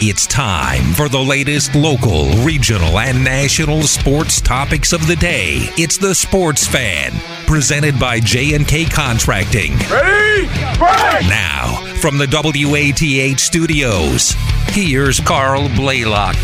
[0.00, 5.72] It's time for the latest local, regional, and national sports topics of the day.
[5.76, 7.10] It's the Sports Fan,
[7.48, 9.72] presented by J&K Contracting.
[9.90, 10.46] Ready?
[10.78, 11.28] Break!
[11.28, 14.36] Now, from the WATH studios,
[14.68, 16.36] here's Carl Blalock.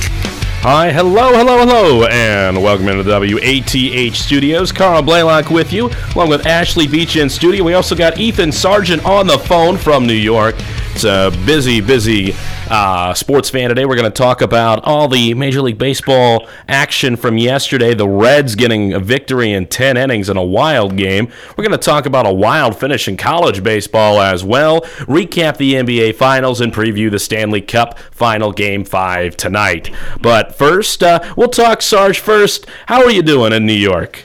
[0.63, 4.73] Hi, hello, hello, hello, and welcome into the WATH studios.
[4.73, 7.63] Carl Blalock with you, along with Ashley Beach in studio.
[7.63, 10.57] We also got Ethan Sargeant on the phone from New York.
[10.93, 12.35] It's a busy, busy
[12.71, 13.85] uh, sports fan today.
[13.85, 17.95] We're going to talk about all the Major League Baseball action from yesterday.
[17.95, 21.31] The Reds getting a victory in 10 innings in a wild game.
[21.57, 24.83] We're going to talk about a wild finish in college baseball as well.
[25.07, 29.91] Recap the NBA Finals and preview the Stanley Cup Final Game 5 tonight.
[30.21, 32.67] But first, uh, we'll talk Sarge first.
[32.87, 34.25] How are you doing in New York?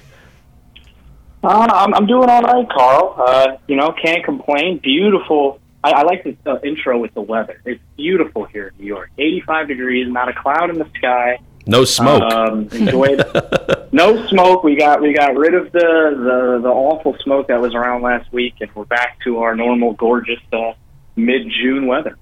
[1.44, 3.16] Uh, I'm, I'm doing all right, Carl.
[3.18, 4.80] Uh, you know, can't complain.
[4.80, 7.62] Beautiful I, I like the uh, intro with the weather.
[7.66, 9.12] It's beautiful here in New York.
[9.18, 11.40] 85 degrees, not a cloud in the sky.
[11.66, 12.24] No smoke.
[12.24, 13.18] Um, enjoy
[13.92, 14.64] no smoke.
[14.64, 18.32] We got we got rid of the, the the awful smoke that was around last
[18.34, 20.74] week, and we're back to our normal, gorgeous uh,
[21.16, 22.18] mid June weather.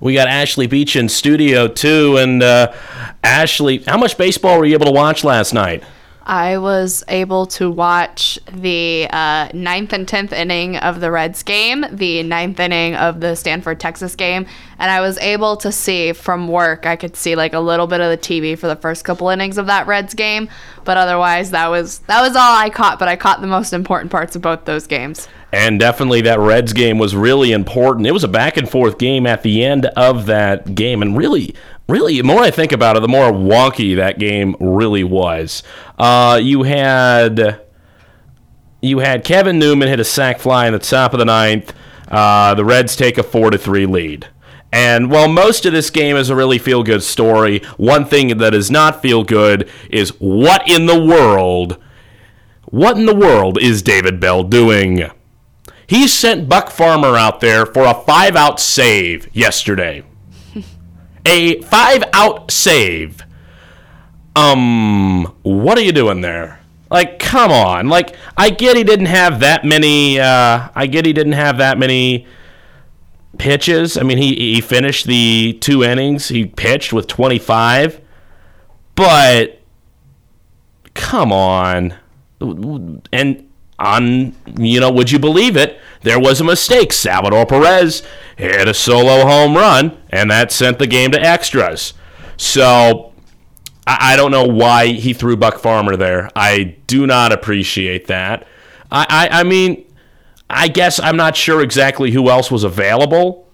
[0.00, 2.72] We got Ashley Beach in studio too, and uh,
[3.22, 5.84] Ashley, how much baseball were you able to watch last night?
[6.28, 11.84] I was able to watch the uh, ninth and tenth inning of the Reds game,
[11.88, 14.44] the ninth inning of the Stanford Texas game,
[14.80, 16.84] and I was able to see from work.
[16.84, 19.56] I could see like a little bit of the TV for the first couple innings
[19.56, 20.48] of that Reds game,
[20.84, 22.98] but otherwise that was that was all I caught.
[22.98, 25.28] But I caught the most important parts of both those games.
[25.52, 28.08] And definitely that Reds game was really important.
[28.08, 31.54] It was a back and forth game at the end of that game, and really
[31.88, 35.62] really, the more I think about it, the more wonky that game really was.
[35.98, 37.60] Uh, you had
[38.80, 41.72] you had Kevin Newman hit a sac fly in the top of the ninth.
[42.08, 44.28] Uh, the Reds take a four to three lead.
[44.72, 48.50] And while most of this game is a really feel good story, one thing that
[48.50, 51.78] does not feel good is what in the world,
[52.66, 55.10] what in the world is David Bell doing?
[55.86, 60.02] He sent Buck Farmer out there for a five out save yesterday
[61.26, 63.22] a five out save.
[64.34, 66.60] Um, what are you doing there?
[66.90, 67.88] Like, come on.
[67.88, 70.20] Like, I get he didn't have that many.
[70.20, 72.26] Uh, I get he didn't have that many
[73.38, 73.98] pitches.
[73.98, 76.28] I mean, he he finished the two innings.
[76.28, 78.00] He pitched with 25,
[78.94, 79.60] but
[80.94, 81.94] come on.
[83.12, 83.48] And
[83.78, 85.78] on, you know, would you believe it?
[86.02, 86.92] There was a mistake.
[86.92, 88.02] Salvador Perez
[88.36, 91.94] hit a solo home run, and that sent the game to extras.
[92.36, 93.12] So
[93.86, 96.30] I, I don't know why he threw Buck Farmer there.
[96.36, 98.46] I do not appreciate that.
[98.90, 99.84] I, I, I mean,
[100.48, 103.48] I guess I'm not sure exactly who else was available,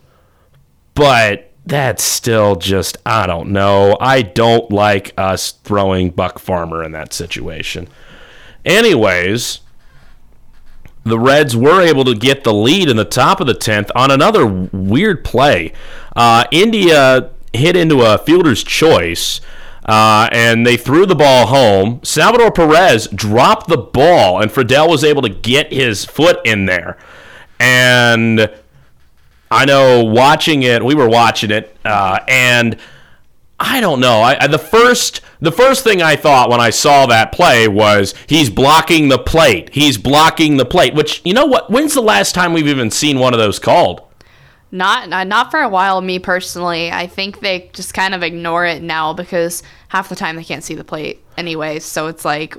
[0.95, 3.97] but that's still just, I don't know.
[4.01, 7.89] I don't like us throwing Buck Farmer in that situation.
[8.65, 9.61] Anyways,
[11.05, 14.11] the Reds were able to get the lead in the top of the 10th on
[14.11, 15.73] another weird play.
[16.15, 19.41] Uh, India hit into a fielder's choice.
[19.85, 22.01] Uh, and they threw the ball home.
[22.05, 26.97] Salvador Perez dropped the ball, and Friedl was able to get his foot in there.
[27.59, 28.49] And
[29.51, 32.77] I know watching it, we were watching it, uh, and
[33.65, 34.23] I don't know.
[34.23, 38.13] I, I, the first the first thing I thought when I saw that play was
[38.27, 39.73] he's blocking the plate.
[39.73, 40.95] He's blocking the plate.
[40.95, 41.71] Which you know what?
[41.71, 44.03] When's the last time we've even seen one of those called?
[44.73, 46.01] Not not for a while.
[46.01, 50.35] Me personally, I think they just kind of ignore it now because half the time
[50.35, 51.79] they can't see the plate anyway.
[51.79, 52.57] So it's like,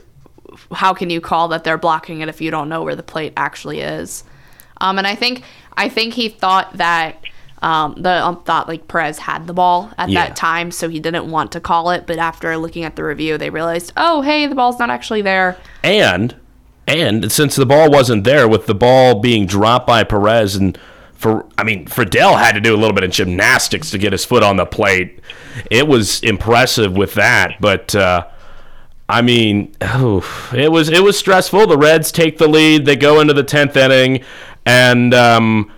[0.72, 3.34] how can you call that they're blocking it if you don't know where the plate
[3.36, 4.24] actually is?
[4.80, 5.44] Um, and I think
[5.76, 7.22] I think he thought that
[7.63, 10.27] um, the ump thought like Perez had the ball at yeah.
[10.27, 12.06] that time, so he didn't want to call it.
[12.06, 15.57] But after looking at the review, they realized, oh, hey, the ball's not actually there.
[15.81, 16.36] And
[16.88, 20.77] and since the ball wasn't there, with the ball being dropped by Perez and
[21.13, 24.25] for I mean, Friedl had to do a little bit of gymnastics to get his
[24.25, 25.21] foot on the plate.
[25.71, 28.27] It was impressive with that, but uh,
[29.07, 31.68] I mean, oh, it was it was stressful.
[31.68, 32.86] The Reds take the lead.
[32.86, 34.25] They go into the tenth inning,
[34.65, 35.71] and um,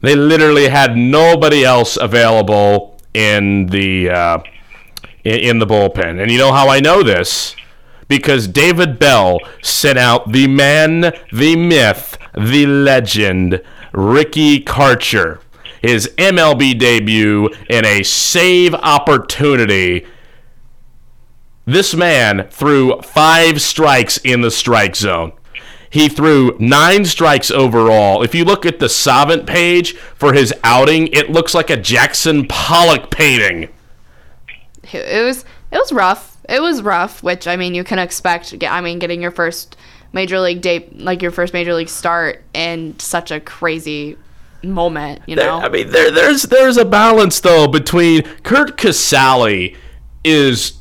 [0.00, 2.98] they literally had nobody else available.
[3.14, 4.38] in the uh,
[5.24, 6.20] in the bullpen.
[6.20, 7.56] And you know how I know this?
[8.06, 13.60] Because David Bell sent out the man, the myth, the legend,
[13.92, 15.40] Ricky Karcher,
[15.82, 20.06] his MLB debut in a save opportunity.
[21.66, 25.32] This man threw five strikes in the strike zone.
[25.90, 28.22] He threw nine strikes overall.
[28.22, 32.46] If you look at the Savant page for his outing, it looks like a Jackson
[32.46, 33.70] Pollock painting.
[34.92, 36.36] It was it was rough.
[36.48, 38.54] It was rough, which I mean you can expect.
[38.62, 39.76] I mean, getting your first
[40.12, 44.16] major league date, like your first major league start, in such a crazy
[44.62, 45.22] moment.
[45.26, 49.76] You know, there, I mean, there there's there's a balance though between Curt Casali
[50.24, 50.78] is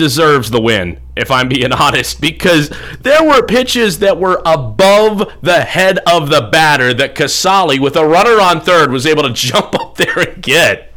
[0.00, 5.60] deserves the win, if I'm being honest, because there were pitches that were above the
[5.60, 9.74] head of the batter that Casali, with a runner on third, was able to jump
[9.78, 10.92] up there and get.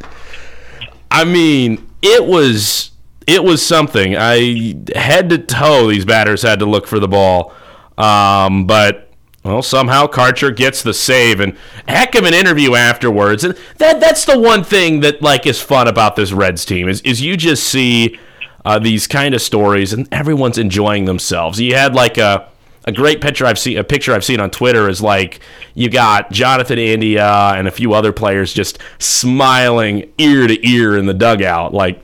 [1.11, 2.91] I mean, it was
[3.27, 4.15] it was something.
[4.17, 7.53] I head to toe, these batters had to look for the ball,
[7.97, 9.11] um, but
[9.43, 11.57] well, somehow Karcher gets the save, and
[11.87, 13.43] heck of an interview afterwards.
[13.43, 17.01] And that that's the one thing that like is fun about this Reds team is
[17.01, 18.17] is you just see
[18.65, 21.59] uh, these kind of stories, and everyone's enjoying themselves.
[21.59, 22.49] You had like a
[22.85, 25.39] a great picture I've seen a picture I've seen on Twitter is like
[25.73, 31.05] you got Jonathan India and a few other players just smiling ear to ear in
[31.05, 32.03] the dugout like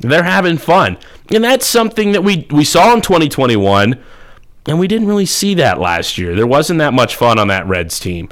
[0.00, 0.98] they're having fun.
[1.34, 4.02] And that's something that we we saw in 2021
[4.66, 6.34] and we didn't really see that last year.
[6.34, 8.28] There wasn't that much fun on that Reds team.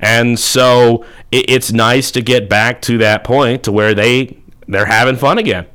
[0.00, 4.86] And so it, it's nice to get back to that point to where they they're
[4.86, 5.66] having fun again.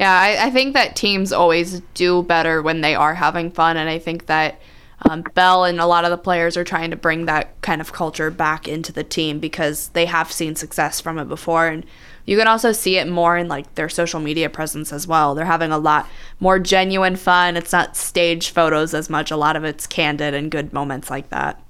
[0.00, 3.86] Yeah, I, I, think that teams always do better when they are having fun, and
[3.86, 4.58] I think that
[5.02, 7.92] um, Bell and a lot of the players are trying to bring that kind of
[7.92, 11.84] culture back into the team because they have seen success from it before, and
[12.24, 15.34] you can also see it more in like their social media presence as well.
[15.34, 16.08] They're having a lot
[16.38, 17.58] more genuine fun.
[17.58, 19.30] It's not staged photos as much.
[19.30, 21.62] A lot of it's candid and good moments like that.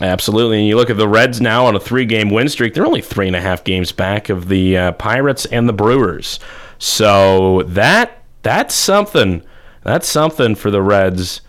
[0.00, 0.58] Absolutely.
[0.58, 3.02] And you look at the Reds now on a three game win streak, they're only
[3.02, 6.40] three and a half games back of the uh, Pirates and the Brewers.
[6.78, 9.42] So that that's something.
[9.84, 11.40] That's something for the Reds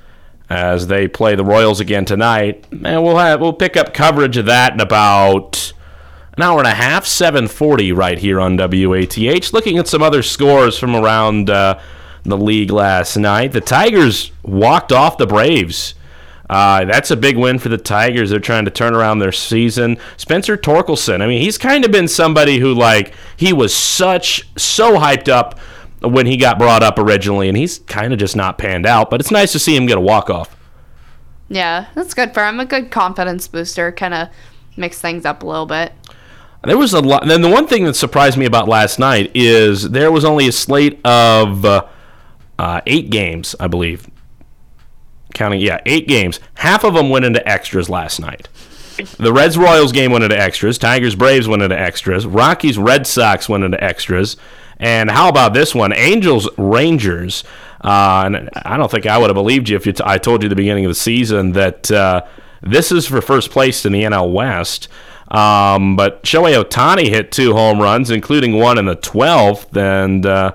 [0.49, 2.67] as they play the Royals again tonight.
[2.71, 5.73] And we'll have we'll pick up coverage of that in about
[6.37, 9.53] an hour and a half, 7:40 right here on WATH.
[9.53, 11.79] Looking at some other scores from around uh,
[12.23, 13.51] the league last night.
[13.51, 15.95] The Tigers walked off the Braves.
[16.49, 18.29] Uh, that's a big win for the Tigers.
[18.29, 19.97] They're trying to turn around their season.
[20.17, 21.21] Spencer Torkelson.
[21.21, 25.59] I mean, he's kind of been somebody who, like, he was such so hyped up
[26.01, 29.09] when he got brought up originally, and he's kind of just not panned out.
[29.09, 30.55] But it's nice to see him get a walk off.
[31.49, 32.59] Yeah, that's good for him.
[32.59, 34.29] A good confidence booster, kind of
[34.75, 35.93] mix things up a little bit.
[36.65, 37.25] There was a lot.
[37.27, 40.51] Then the one thing that surprised me about last night is there was only a
[40.51, 41.85] slate of uh,
[42.57, 44.09] uh, eight games, I believe,
[45.33, 46.39] counting, yeah, eight games.
[46.55, 48.47] Half of them went into extras last night.
[49.17, 50.77] The Reds Royals game went into extras.
[50.77, 52.25] Tigers Braves went into extras.
[52.25, 54.37] Rockies Red Sox went into extras.
[54.77, 55.93] And how about this one?
[55.93, 57.43] Angels Rangers.
[57.81, 60.41] Uh, and I don't think I would have believed you if you t- I told
[60.41, 62.23] you at the beginning of the season that uh,
[62.61, 64.87] this is for first place in the NL West.
[65.29, 69.75] Um, but Shohei Ohtani hit two home runs, including one in the 12th.
[69.75, 70.25] And.
[70.25, 70.53] Uh,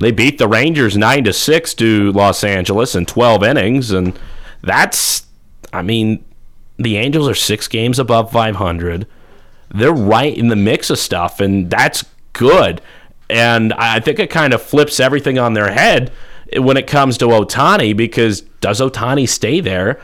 [0.00, 4.18] they beat the Rangers 9 to 6 to Los Angeles in 12 innings and
[4.62, 5.26] that's
[5.72, 6.24] I mean
[6.78, 9.06] the Angels are 6 games above 500.
[9.72, 12.80] They're right in the mix of stuff and that's good.
[13.28, 16.10] And I think it kind of flips everything on their head
[16.56, 20.00] when it comes to Ohtani because does Ohtani stay there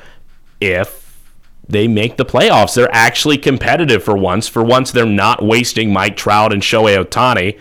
[0.60, 1.24] if
[1.68, 2.74] they make the playoffs?
[2.74, 4.46] They're actually competitive for once.
[4.46, 7.58] For once, they're not wasting Mike Trout and Shohei Ohtani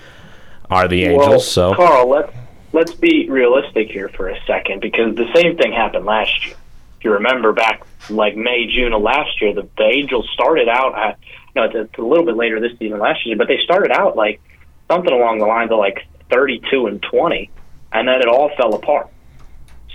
[0.69, 1.27] are the Angels.
[1.27, 2.33] Well, so Carl, let's
[2.73, 6.55] let's be realistic here for a second because the same thing happened last year.
[6.97, 10.97] If you remember back like May, June of last year, the, the Angels started out
[10.97, 11.17] at
[11.55, 14.15] you know it's a little bit later this season last year, but they started out
[14.15, 14.41] like
[14.89, 17.49] something along the lines of like 32 and 20,
[17.93, 19.09] and then it all fell apart.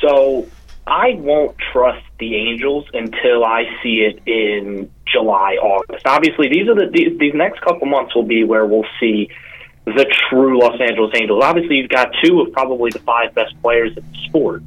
[0.01, 0.49] So
[0.87, 6.07] I won't trust the Angels until I see it in July, August.
[6.07, 9.31] Obviously, these are the these, these next couple months will be where we'll see
[9.87, 11.43] the true Los Angeles Angels.
[11.43, 14.63] Obviously, you've got two of probably the five best players in the sport.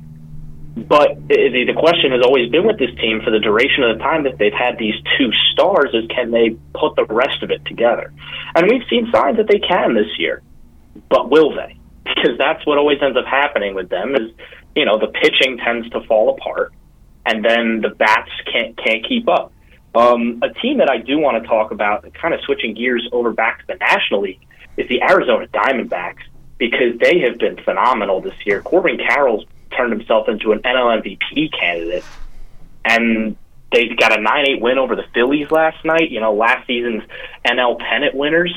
[0.75, 4.03] But the, the question has always been with this team for the duration of the
[4.03, 7.63] time that they've had these two stars is can they put the rest of it
[7.65, 8.11] together?
[8.55, 10.41] And we've seen signs that they can this year,
[11.09, 11.77] but will they?
[12.03, 14.31] Because that's what always ends up happening with them is,
[14.75, 16.73] you know, the pitching tends to fall apart,
[17.25, 19.53] and then the bats can't can't keep up.
[19.95, 23.31] Um, a team that I do want to talk about, kind of switching gears over
[23.31, 24.45] back to the National League,
[24.77, 26.23] is the Arizona Diamondbacks
[26.57, 28.61] because they have been phenomenal this year.
[28.61, 32.03] Corbin Carroll's turned himself into an NL MVP candidate,
[32.85, 33.35] and
[33.71, 36.11] they got a 9-8 win over the Phillies last night.
[36.11, 37.03] You know, last season's
[37.45, 38.53] NL pennant winners.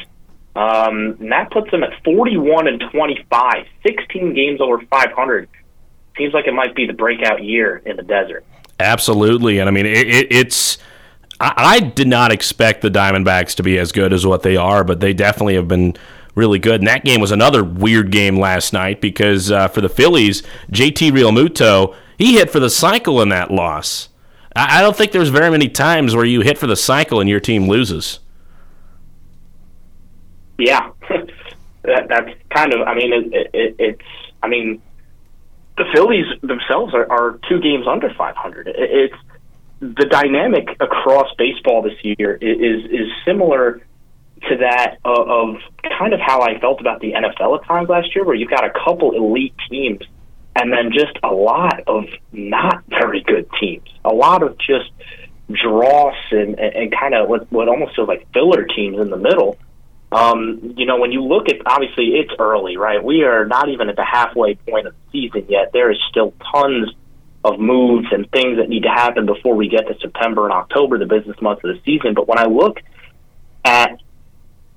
[0.55, 5.49] Um, and that puts them at 41 and 25, 16 games over 500.
[6.17, 8.45] Seems like it might be the breakout year in the desert.
[8.81, 10.79] Absolutely, and I mean it, it, it's.
[11.41, 14.85] I, I did not expect the Diamondbacks to be as good as what they are,
[14.85, 15.97] but they definitely have been
[16.35, 16.81] really good.
[16.81, 21.13] And that game was another weird game last night because uh, for the Phillies, JT
[21.13, 24.09] Realmuto he hit for the cycle in that loss.
[24.55, 27.29] I, I don't think there's very many times where you hit for the cycle and
[27.29, 28.21] your team loses.
[30.59, 30.91] Yeah,
[31.83, 32.81] that, that's kind of.
[32.83, 34.03] I mean, it, it, it's.
[34.43, 34.81] I mean,
[35.77, 38.69] the Phillies themselves are, are two games under 500.
[38.69, 39.15] It, it's
[39.81, 43.83] the dynamic across baseball this year is is similar
[44.49, 45.57] to that of,
[45.99, 48.65] kind of how I felt about the NFL at times last year, where you've got
[48.65, 50.03] a couple elite teams
[50.55, 54.91] and then just a lot of not very good teams, a lot of just
[55.51, 59.59] dross and, and kind of what, what almost feels like filler teams in the middle.
[60.13, 63.03] Um, you know, when you look at obviously it's early, right?
[63.03, 65.73] We are not even at the halfway point of the season yet.
[65.73, 66.93] There is still tons
[67.45, 70.99] of moves and things that need to happen before we get to September and October,
[70.99, 72.15] the business months of the season.
[72.15, 72.81] But when I look
[73.65, 74.01] at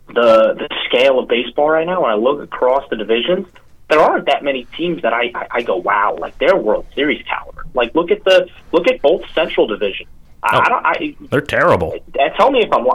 [0.08, 3.48] the the scale of baseball right now, when I look across the divisions,
[3.90, 7.24] there aren't that many teams that I, I, I go, wow, like they're World Series
[7.28, 7.66] caliber.
[7.74, 10.10] Like look at the look at both Central divisions.
[10.44, 10.60] I, Oh.
[10.60, 10.86] I don't.
[10.86, 11.94] I, They're terrible.
[12.20, 12.86] uh, tell me if I'm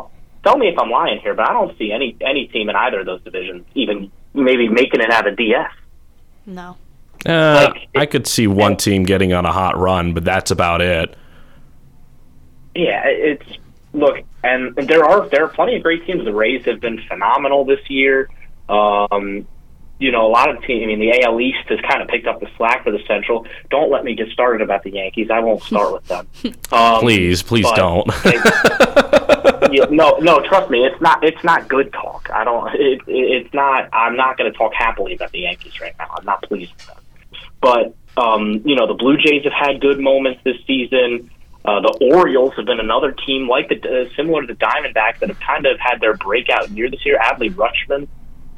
[0.45, 3.01] tell me if I'm lying here, but I don't see any any team in either
[3.01, 5.71] of those divisions even maybe making it out of DS.
[6.47, 6.77] No.
[7.27, 10.81] Uh, Like, I could see one team getting on a hot run, but that's about
[10.81, 11.17] it.
[12.75, 13.47] Yeah, it's
[13.93, 16.25] look, and, there are there are plenty of great teams.
[16.25, 18.29] The Rays have been phenomenal this year.
[18.69, 19.47] Um,
[19.99, 20.83] you know, a lot of teams.
[20.83, 23.47] I mean, the AL East has kind of picked up the slack for the Central.
[23.71, 25.31] Don't let me get started about the Yankees.
[25.31, 26.29] I won't start with them.
[26.73, 28.05] Um, Please, please don't.
[29.71, 31.23] yeah, no, no, trust me, it's not.
[31.23, 32.29] It's not good talk.
[32.35, 32.75] I don't.
[32.75, 33.89] It, it, it's not.
[33.93, 36.09] I'm not going to talk happily about the Yankees right now.
[36.17, 36.97] I'm not pleased with them.
[37.65, 41.31] But um, you know, the Blue Jays have had good moments this season.
[41.65, 45.31] Uh, the Orioles have been another team like the uh, similar to the Diamondbacks that
[45.31, 47.19] have kind of had their breakout year this year.
[47.19, 48.07] Adley Rutschman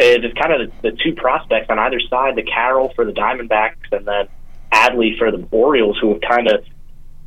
[0.00, 2.34] is kind of the, the two prospects on either side.
[2.34, 4.26] The Carroll for the Diamondbacks, and then
[4.72, 6.64] Adley for the Orioles, who have kind of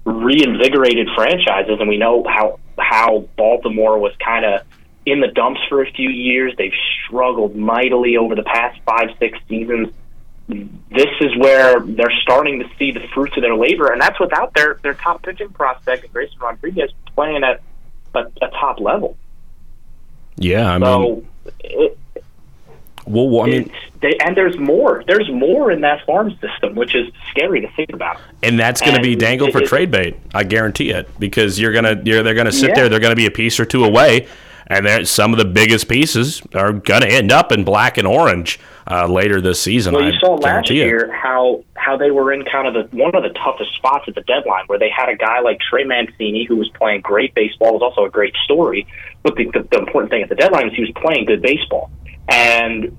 [0.03, 1.77] reinvigorated franchises.
[1.79, 4.67] And we know how how Baltimore was kind of
[5.05, 6.53] in the dumps for a few years.
[6.57, 6.73] They've
[7.05, 9.93] struggled mightily over the past five six seasons
[10.49, 14.53] this is where they're starting to see the fruits of their labor, and that's without
[14.55, 17.61] their their top pitching prospect, Grayson Rodriguez, playing at
[18.15, 19.15] a, a top level.
[20.37, 21.97] Yeah, I mean, So, it,
[23.05, 25.03] well, I mean, they, and there's more.
[25.07, 28.19] There's more in that farm system, which is scary to think about.
[28.43, 30.15] and that's going to be dangled for it- trade bait.
[30.33, 32.75] I guarantee it because you're gonna you're they're gonna sit Yeah.
[32.75, 32.89] there.
[32.89, 34.27] They're gonna be a piece or two away,
[34.67, 39.07] and some of the biggest pieces are gonna end up in black and orange uh,
[39.07, 39.93] later this season.
[39.93, 40.75] Well, I you saw last it.
[40.75, 44.15] year how how they were in kind of the one of the toughest spots at
[44.15, 47.73] the deadline, where they had a guy like Trey Mancini who was playing great baseball,
[47.73, 48.87] was also a great story.
[49.23, 51.91] But the, the, the important thing at the deadline is he was playing good baseball,
[52.27, 52.95] and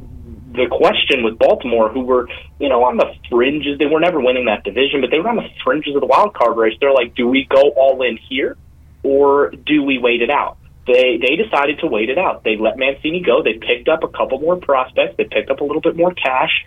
[0.53, 2.29] the question with Baltimore, who were
[2.61, 5.37] you know on the fringes, they were never winning that division, but they were on
[5.37, 6.77] the fringes of the wild card race.
[6.81, 8.57] They're like, do we go all in here,
[9.03, 10.57] or do we wait it out?
[10.87, 12.43] They they decided to wait it out.
[12.43, 13.43] They let Mancini go.
[13.43, 15.17] They picked up a couple more prospects.
[15.17, 16.65] They picked up a little bit more cash,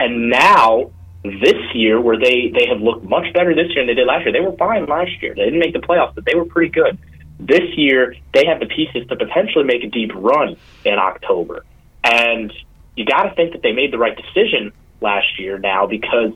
[0.00, 0.90] and now
[1.24, 4.24] this year, where they they have looked much better this year than they did last
[4.24, 4.32] year.
[4.32, 5.34] They were fine last year.
[5.34, 6.98] They didn't make the playoffs, but they were pretty good.
[7.40, 11.64] This year, they have the pieces to potentially make a deep run in October,
[12.02, 12.52] and
[12.96, 16.32] you got to think that they made the right decision last year now because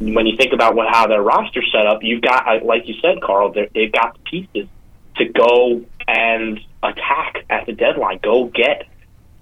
[0.00, 3.20] when you think about what how their roster set up, you've got like you said,
[3.22, 4.68] Carl, they've got the pieces
[5.16, 8.18] to go and attack at the deadline.
[8.22, 8.86] Go get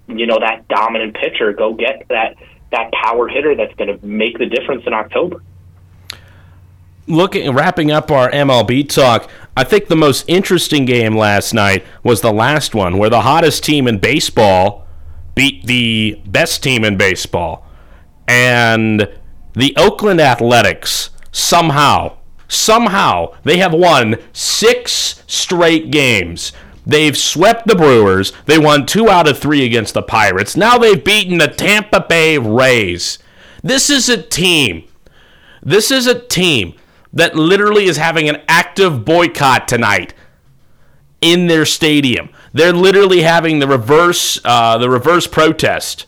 [0.06, 1.52] you know that dominant pitcher.
[1.52, 2.36] Go get that
[2.70, 5.42] that power hitter that's going to make the difference in October.
[7.06, 12.20] looking wrapping up our MLB talk, I think the most interesting game last night was
[12.20, 14.86] the last one where the hottest team in baseball
[15.34, 17.66] beat the best team in baseball.
[18.26, 19.08] And
[19.54, 22.18] the Oakland Athletics somehow
[22.48, 26.52] somehow they have won 6 straight games.
[26.86, 28.32] They've swept the Brewers.
[28.46, 30.56] They won 2 out of 3 against the Pirates.
[30.56, 33.18] Now they've beaten the Tampa Bay Rays.
[33.62, 34.84] This is a team
[35.62, 36.74] this is a team
[37.12, 40.14] that literally is having an active boycott tonight
[41.20, 42.30] in their stadium.
[42.52, 46.06] They're literally having the reverse uh, the reverse protest,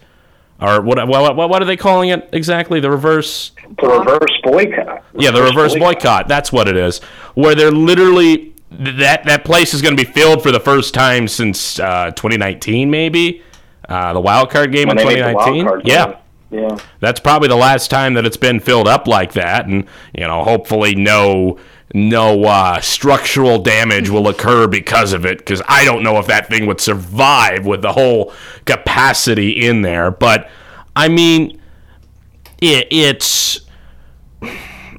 [0.60, 2.80] or what, what what are they calling it exactly?
[2.80, 5.04] The reverse The reverse boycott.
[5.16, 6.28] yeah, the reverse boycott.
[6.28, 6.98] That's what it is.
[7.34, 11.26] Where they're literally that that place is going to be filled for the first time
[11.28, 13.42] since uh, 2019, maybe
[13.88, 15.66] uh, the wild card game When in they make the wild 2019.
[15.66, 16.16] card Yeah.
[16.52, 16.76] Yeah.
[16.98, 20.42] that's probably the last time that it's been filled up like that, and you know,
[20.42, 21.58] hopefully no
[21.92, 25.38] no uh, structural damage will occur because of it.
[25.38, 28.32] Because I don't know if that thing would survive with the whole
[28.64, 30.10] capacity in there.
[30.10, 30.48] But
[30.94, 31.60] I mean,
[32.60, 33.60] it, it's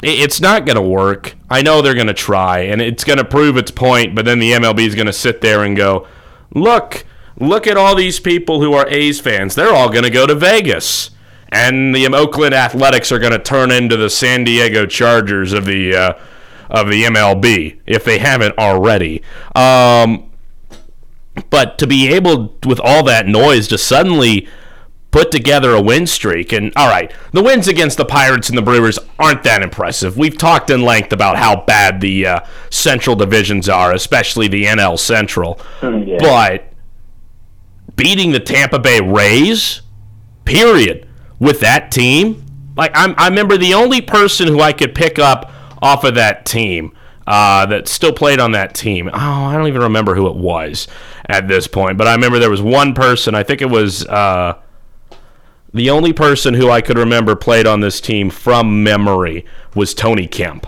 [0.04, 1.36] it's not going to work.
[1.50, 4.16] I know they're going to try, and it's going to prove its point.
[4.16, 6.08] But then the MLB is going to sit there and go,
[6.54, 7.06] "Look,
[7.40, 9.56] look at all these people who are A's fans.
[9.56, 11.12] They're all going to go to Vegas."
[11.54, 15.94] And the Oakland Athletics are going to turn into the San Diego Chargers of the
[15.94, 16.14] uh,
[16.72, 19.22] of the MLB if they haven't already.
[19.56, 20.32] Um,
[21.50, 24.48] but to be able, with all that noise, to suddenly
[25.12, 26.52] put together a win streak.
[26.54, 30.18] And all right, the wins against the Pirates and the Brewers aren't that impressive.
[30.18, 34.98] We've talked in length about how bad the uh, Central divisions are, especially the NL
[34.98, 35.60] Central.
[35.82, 36.18] Yeah.
[36.20, 36.74] But
[37.96, 39.82] beating the Tampa Bay Rays,
[40.46, 41.08] period,
[41.40, 42.46] with that team,
[42.78, 45.52] like I'm, I remember the only person who I could pick up
[45.82, 46.94] off of that team.
[47.28, 49.08] Uh, that still played on that team.
[49.08, 50.88] Oh, I don't even remember who it was
[51.28, 53.36] at this point, but I remember there was one person.
[53.36, 54.60] I think it was uh,
[55.74, 59.46] the only person who I could remember played on this team from memory
[59.76, 60.68] was Tony Kemp.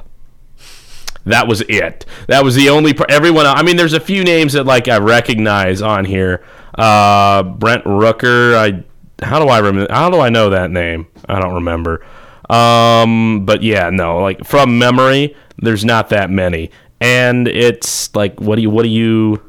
[1.26, 2.06] That was it.
[2.28, 3.46] That was the only per- everyone.
[3.46, 6.44] I mean, there's a few names that like I recognize on here.
[6.76, 8.56] Uh, Brent Rooker.
[8.56, 8.84] I
[9.26, 9.92] how do I remember?
[9.92, 11.08] How do I know that name?
[11.28, 12.06] I don't remember.
[12.54, 16.70] Um, but yeah, no, like from memory, there's not that many,
[17.02, 19.42] and it's like, what do you, what do you?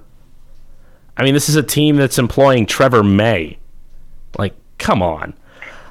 [1.16, 3.58] I mean, this is a team that's employing Trevor May.
[4.38, 5.34] Like, come on.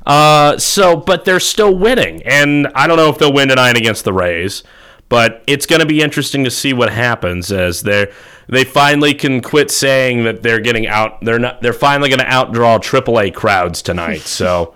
[0.05, 4.05] Uh, so, but they're still winning, and I don't know if they'll win tonight against
[4.05, 4.63] the Rays,
[5.07, 8.11] but it's going to be interesting to see what happens as they
[8.47, 11.21] they finally can quit saying that they're getting out.
[11.21, 11.61] They're not.
[11.61, 14.21] They're finally going to outdraw AAA crowds tonight.
[14.21, 14.73] So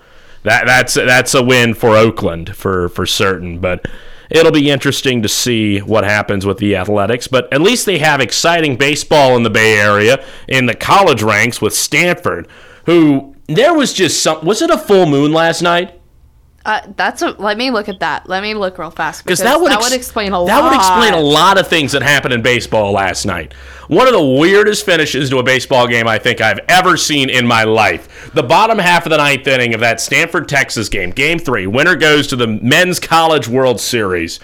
[0.48, 3.60] that that's that's a win for Oakland for for certain.
[3.60, 3.86] But
[4.30, 7.28] it'll be interesting to see what happens with the Athletics.
[7.28, 11.62] But at least they have exciting baseball in the Bay Area in the college ranks
[11.62, 12.48] with Stanford,
[12.86, 14.46] who there was just some.
[14.46, 15.97] Was it a full moon last night?
[16.68, 17.30] Uh, that's a.
[17.30, 18.28] Let me look at that.
[18.28, 20.48] Let me look real fast Because that would, ex- explain a lot.
[20.48, 23.54] That would explain a lot of things that happened in baseball last night.
[23.88, 27.48] One of the weirdest finishes to a baseball game I think I've ever seen in
[27.48, 28.34] my life.
[28.34, 31.96] The bottom half of the ninth inning of that Stanford Texas game, Game Three, winner
[31.96, 34.42] goes to the Men's College World Series.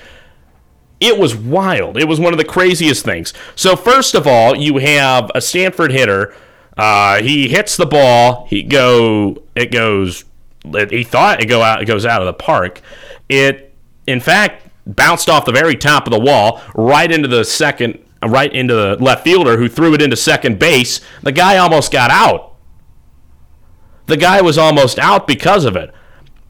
[1.01, 1.97] It was wild.
[1.97, 3.33] It was one of the craziest things.
[3.55, 6.33] So first of all, you have a Stanford hitter.
[6.77, 8.47] Uh, he hits the ball.
[8.49, 9.43] He go.
[9.55, 10.23] It goes
[10.89, 12.81] he thought it go out it goes out of the park.
[13.29, 13.73] It
[14.07, 18.53] in fact bounced off the very top of the wall right into the second right
[18.53, 21.01] into the left fielder who threw it into second base.
[21.21, 22.55] The guy almost got out.
[24.05, 25.93] The guy was almost out because of it,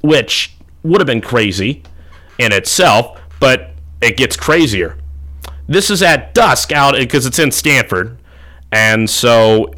[0.02, 1.84] which would have been crazy
[2.40, 3.72] in itself, but
[4.02, 4.98] it gets crazier.
[5.68, 8.18] This is at dusk out because it's in Stanford,
[8.72, 9.74] and so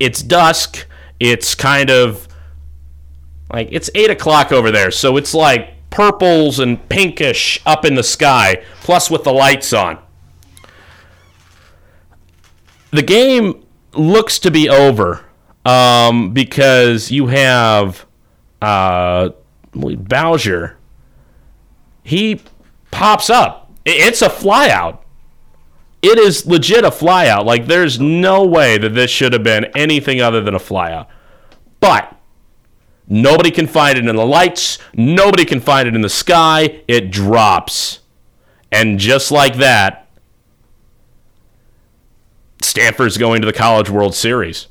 [0.00, 0.86] it's dusk.
[1.20, 2.26] It's kind of
[3.54, 8.02] like it's eight o'clock over there, so it's like purples and pinkish up in the
[8.02, 9.98] sky, plus with the lights on.
[12.90, 15.24] The game looks to be over
[15.64, 18.06] um, because you have
[18.60, 19.30] uh,
[19.72, 20.76] Bowser.
[22.02, 22.42] He
[22.90, 23.70] pops up.
[23.84, 24.98] It's a flyout.
[26.02, 27.44] It is legit a flyout.
[27.44, 31.06] Like there's no way that this should have been anything other than a flyout.
[31.78, 32.14] But
[33.06, 34.78] Nobody can find it in the lights.
[34.94, 36.82] Nobody can find it in the sky.
[36.88, 38.00] It drops.
[38.72, 40.08] And just like that,
[42.62, 44.68] Stanford's going to the College World Series.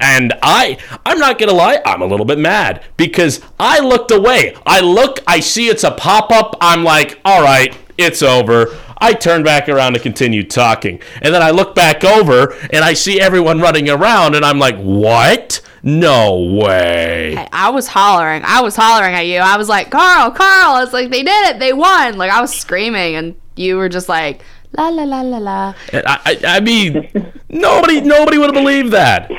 [0.00, 4.10] And I I'm not going to lie, I'm a little bit mad because I looked
[4.10, 4.56] away.
[4.66, 6.56] I look, I see it's a pop-up.
[6.60, 11.00] I'm like, "All right, it's over." I turn back around to continue talking.
[11.20, 14.76] And then I look back over and I see everyone running around and I'm like,
[14.76, 17.34] "What?" No way.
[17.34, 18.42] Hey, I was hollering.
[18.44, 19.38] I was hollering at you.
[19.38, 20.76] I was like, Carl, Carl.
[20.76, 21.58] I was like, they did it.
[21.58, 22.16] They won.
[22.16, 24.42] Like, I was screaming, and you were just like,
[24.78, 25.74] la, la, la, la, la.
[25.92, 27.10] I, I, I mean,
[27.48, 29.30] nobody nobody would have believed that.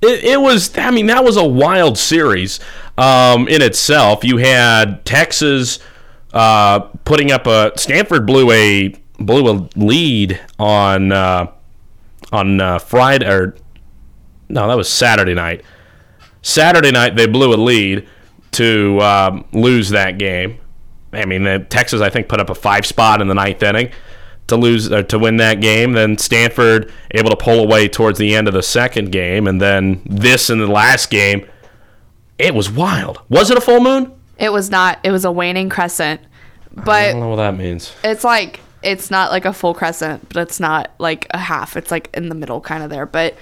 [0.00, 2.60] It, it was, I mean, that was a wild series
[2.96, 4.22] um, in itself.
[4.22, 5.80] You had Texas
[6.32, 11.50] uh, putting up a, Stanford blew a, blew a lead on, uh,
[12.32, 13.56] on uh, Friday or
[14.48, 15.62] no, that was Saturday night.
[16.42, 18.08] Saturday night they blew a lead
[18.52, 20.58] to um, lose that game.
[21.12, 23.92] I mean, Texas I think put up a five spot in the ninth inning
[24.46, 25.92] to lose or to win that game.
[25.92, 30.02] Then Stanford able to pull away towards the end of the second game, and then
[30.06, 31.46] this in the last game.
[32.38, 33.20] It was wild.
[33.28, 34.12] Was it a full moon?
[34.38, 34.98] It was not.
[35.02, 36.20] It was a waning crescent.
[36.72, 37.92] But I don't know what that means.
[38.04, 41.76] It's like it's not like a full crescent, but it's not like a half.
[41.76, 43.06] It's like in the middle kind of there.
[43.06, 43.36] But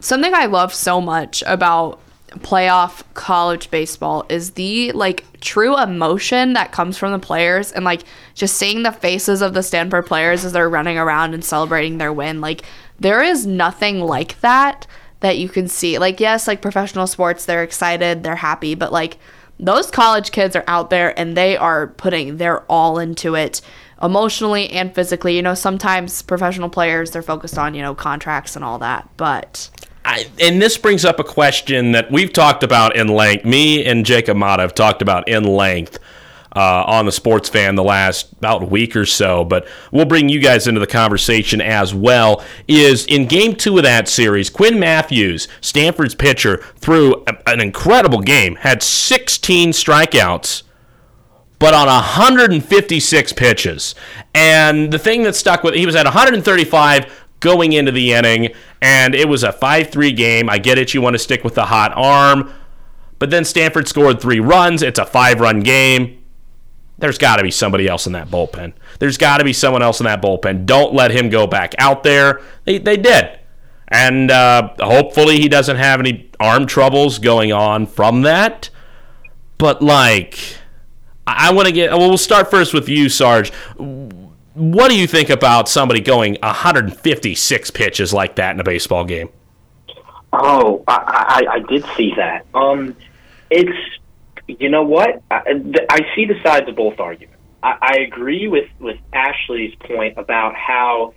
[0.00, 2.00] something I love so much about
[2.36, 8.02] playoff college baseball is the like true emotion that comes from the players and like
[8.34, 12.12] just seeing the faces of the Stanford players as they're running around and celebrating their
[12.12, 12.40] win.
[12.40, 12.62] Like
[12.98, 14.86] there is nothing like that
[15.20, 15.98] that you can see.
[15.98, 19.18] Like yes, like professional sports, they're excited, they're happy, but like
[19.60, 23.60] those college kids are out there and they are putting their all into it
[24.02, 25.36] emotionally and physically.
[25.36, 29.70] You know, sometimes professional players they're focused on, you know, contracts and all that, but
[30.04, 33.44] I, and this brings up a question that we've talked about in length.
[33.44, 35.98] Me and Jacob Mata have talked about in length
[36.58, 40.40] uh, on the Sports Fan the last about week or so, but we'll bring you
[40.40, 42.44] guys into the conversation as well.
[42.66, 48.20] Is in Game Two of that series, Quinn Matthews, Stanford's pitcher, threw a, an incredible
[48.20, 50.64] game, had 16 strikeouts
[51.60, 53.96] but on 156 pitches.
[54.32, 59.14] And the thing that stuck with he was at 135 going into the inning, and
[59.14, 60.50] it was a 5 3 game.
[60.50, 62.52] I get it, you want to stick with the hot arm,
[63.20, 64.82] but then Stanford scored three runs.
[64.82, 66.17] It's a five run game.
[66.98, 68.72] There's got to be somebody else in that bullpen.
[68.98, 70.66] There's got to be someone else in that bullpen.
[70.66, 72.40] Don't let him go back out there.
[72.64, 73.38] They, they did.
[73.86, 78.70] And uh, hopefully he doesn't have any arm troubles going on from that.
[79.58, 80.38] But, like,
[81.26, 81.90] I want to get.
[81.90, 83.52] Well, we'll start first with you, Sarge
[84.58, 89.28] what do you think about somebody going 156 pitches like that in a baseball game?
[90.32, 92.44] Oh, I, I, I did see that.
[92.54, 92.96] Um,
[93.50, 93.78] it's
[94.48, 95.42] you know what I,
[95.90, 97.40] I see the sides of both arguments.
[97.62, 101.14] I, I agree with with Ashley's point about how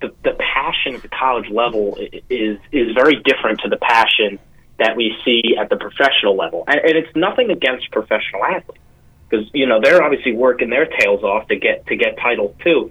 [0.00, 1.96] the the passion at the college level
[2.28, 4.38] is is very different to the passion
[4.78, 8.82] that we see at the professional level, and, and it's nothing against professional athletes
[9.28, 12.90] because you know they're obviously working their tails off to get to get titles too,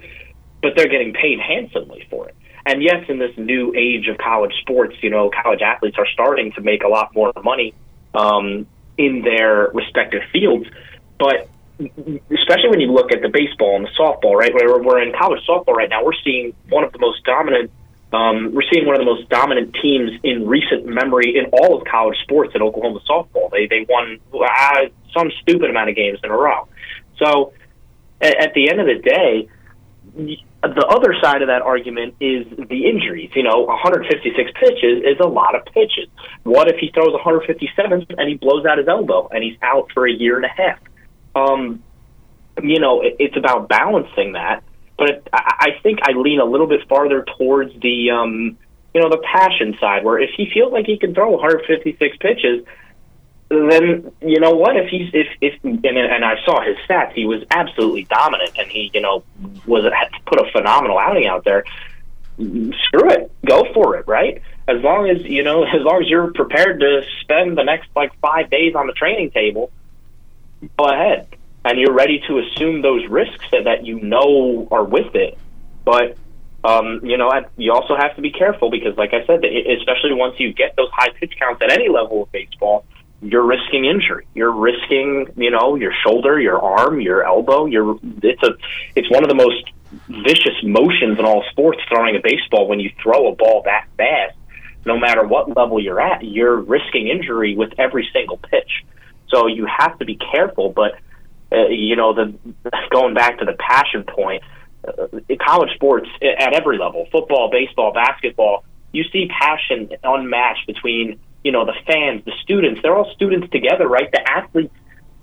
[0.62, 2.36] but they're getting paid handsomely for it.
[2.65, 6.52] And yes, in this new age of college sports, you know, college athletes are starting
[6.54, 7.76] to make a lot more money
[8.15, 8.65] um,
[8.97, 10.67] in their respective fields.
[11.19, 14.53] But especially when you look at the baseball and the softball, right?
[14.53, 17.71] Where we're in college softball right now, we're seeing one of the most dominant.
[18.13, 21.86] Um, we're seeing one of the most dominant teams in recent memory in all of
[21.86, 23.51] college sports at Oklahoma softball.
[23.51, 26.67] They they won uh, some stupid amount of games in a row.
[27.17, 27.53] So
[28.21, 29.49] at, at the end of the day,
[30.15, 33.32] the other side of that argument is the injuries.
[33.36, 36.08] You know, 156 pitches is a lot of pitches.
[36.43, 40.08] What if he throws 157 and he blows out his elbow and he's out for
[40.08, 40.80] a year and a half?
[41.36, 41.84] Um,
[42.63, 44.63] you know, it, it's about balancing that.
[44.97, 48.58] But it, I, I think I lean a little bit farther towards the, um,
[48.93, 52.65] you know, the passion side, where if he feels like he can throw 156 pitches,
[53.49, 57.25] then you know what if he's if if and, and I saw his stats he
[57.25, 59.23] was absolutely dominant and he you know
[59.65, 59.84] was
[60.25, 61.63] put a phenomenal outing out there.
[62.38, 63.31] Screw it.
[63.45, 64.41] Go for it right?
[64.67, 68.12] As long as you know as long as you're prepared to spend the next like
[68.19, 69.71] 5 days on the training table
[70.77, 71.27] go ahead.
[71.63, 75.38] And you're ready to assume those risks that, that you know are with it.
[75.84, 76.17] But
[76.63, 80.39] um, you know, you also have to be careful because, like I said, especially once
[80.39, 82.86] you get those high pitch counts at any level of baseball,
[83.25, 84.27] you're risking injury.
[84.33, 87.65] You're risking, you know, your shoulder, your arm, your elbow.
[87.65, 88.51] You're it's a
[88.95, 89.71] it's one of the most
[90.07, 94.35] vicious motions in all sports throwing a baseball when you throw a ball that fast.
[94.85, 98.85] No matter what level you're at, you're risking injury with every single pitch.
[99.29, 100.69] So you have to be careful.
[100.69, 100.99] But
[101.51, 102.35] uh, you know, the
[102.91, 104.43] going back to the passion point,
[104.88, 105.07] uh,
[105.43, 111.63] college sports at every level, football, baseball, basketball, you see passion unmatched between you know,
[111.63, 114.12] the fans, the students, they're all students together, right?
[114.12, 114.73] The athletes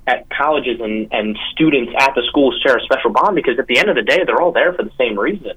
[0.07, 3.77] at colleges and, and students at the schools share a special bond because at the
[3.77, 5.55] end of the day, they're all there for the same reason.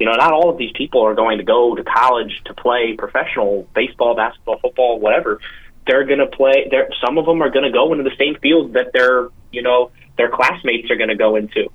[0.00, 2.96] You know, not all of these people are going to go to college to play
[2.98, 5.40] professional baseball, basketball, football, whatever.
[5.86, 6.66] They're going to play.
[6.68, 9.62] They're, some of them are going to go into the same field that their, you
[9.62, 11.70] know, their classmates are going to go into.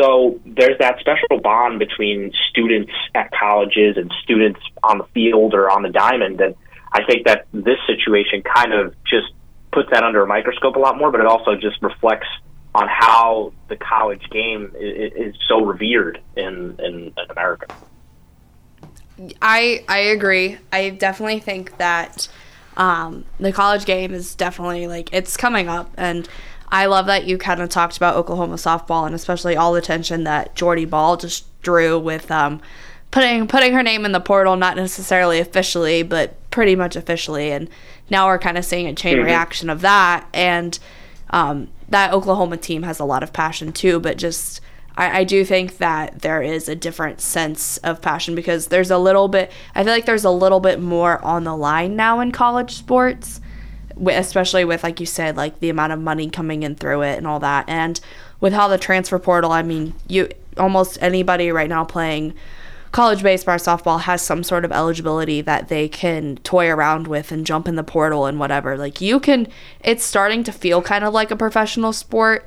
[0.00, 5.68] So there's that special bond between students at colleges and students on the field or
[5.68, 6.54] on the diamond that
[6.92, 9.32] I think that this situation kind of just
[9.72, 12.26] puts that under a microscope a lot more, but it also just reflects
[12.74, 17.66] on how the college game is, is so revered in, in, America.
[19.42, 20.58] I I agree.
[20.72, 22.28] I definitely think that
[22.76, 26.28] um, the college game is definitely like it's coming up, and
[26.70, 30.24] I love that you kind of talked about Oklahoma softball and especially all the attention
[30.24, 32.60] that Jordy Bahl just drew with um,
[33.10, 37.68] putting putting her name in the portal, not necessarily officially, but pretty much officially, and
[38.10, 39.26] now we're kind of seeing a chain mm-hmm.
[39.26, 40.78] reaction of that, and
[41.30, 44.60] um, that Oklahoma team has a lot of passion too, but just
[44.98, 48.98] I, I do think that there is a different sense of passion because there's a
[48.98, 52.32] little bit, I feel like there's a little bit more on the line now in
[52.32, 53.40] college sports,
[54.06, 57.26] especially with, like you said, like the amount of money coming in through it and
[57.26, 57.68] all that.
[57.68, 57.98] And
[58.40, 62.34] with how the transfer portal, I mean, you almost anybody right now playing
[62.92, 67.46] college baseball softball has some sort of eligibility that they can toy around with and
[67.46, 68.76] jump in the portal and whatever.
[68.76, 69.48] Like you can
[69.84, 72.46] it's starting to feel kind of like a professional sport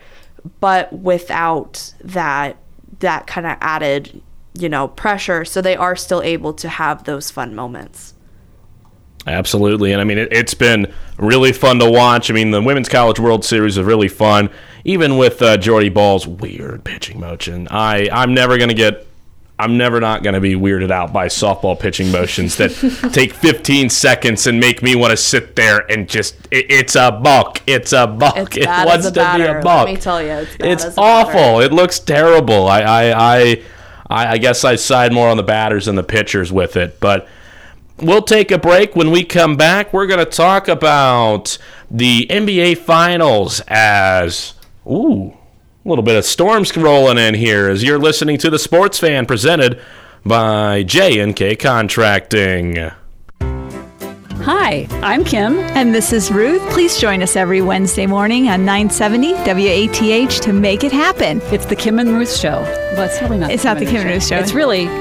[0.60, 2.58] but without that
[3.00, 4.22] that kind of added,
[4.54, 5.44] you know, pressure.
[5.46, 8.14] So they are still able to have those fun moments.
[9.28, 9.92] Absolutely.
[9.92, 12.32] And I mean, it, has been really fun to watch.
[12.32, 14.50] I mean, the Women's College World Series is really fun,
[14.84, 17.68] even with uh, Jordy Bahl's weird pitching motion.
[17.70, 19.08] I, I'm never going to get
[19.62, 22.72] I'm never not going to be weirded out by softball pitching motions that
[23.14, 27.12] take 15 seconds and make me want to sit there and just it, it's a
[27.12, 27.62] buck.
[27.68, 28.38] It's a buck.
[28.38, 29.44] It's it wants to batter.
[29.44, 29.86] be a buck.
[29.86, 31.60] Let me tell you, it's, it's awful.
[31.60, 32.68] It looks terrible.
[32.68, 33.64] I, I I
[34.10, 37.28] I guess I side more on the batters and the pitchers with it, but
[37.98, 38.96] we'll take a break.
[38.96, 41.60] When we come back, we're going to talk about
[41.92, 44.56] the NBA Finals as
[44.88, 45.38] ooh
[45.84, 49.26] a little bit of storms rolling in here as you're listening to the Sports Fan
[49.26, 49.82] presented
[50.24, 52.92] by J&K Contracting.
[54.44, 55.60] Hi, I'm Kim.
[55.76, 56.62] And this is Ruth.
[56.72, 61.42] Please join us every Wednesday morning on 970 WATH to make it happen.
[61.52, 62.62] It's the Kim and Ruth Show.
[62.96, 63.52] Well, it's really not.
[63.52, 64.38] It's not the Kim and Ruth show.
[64.38, 64.88] It's really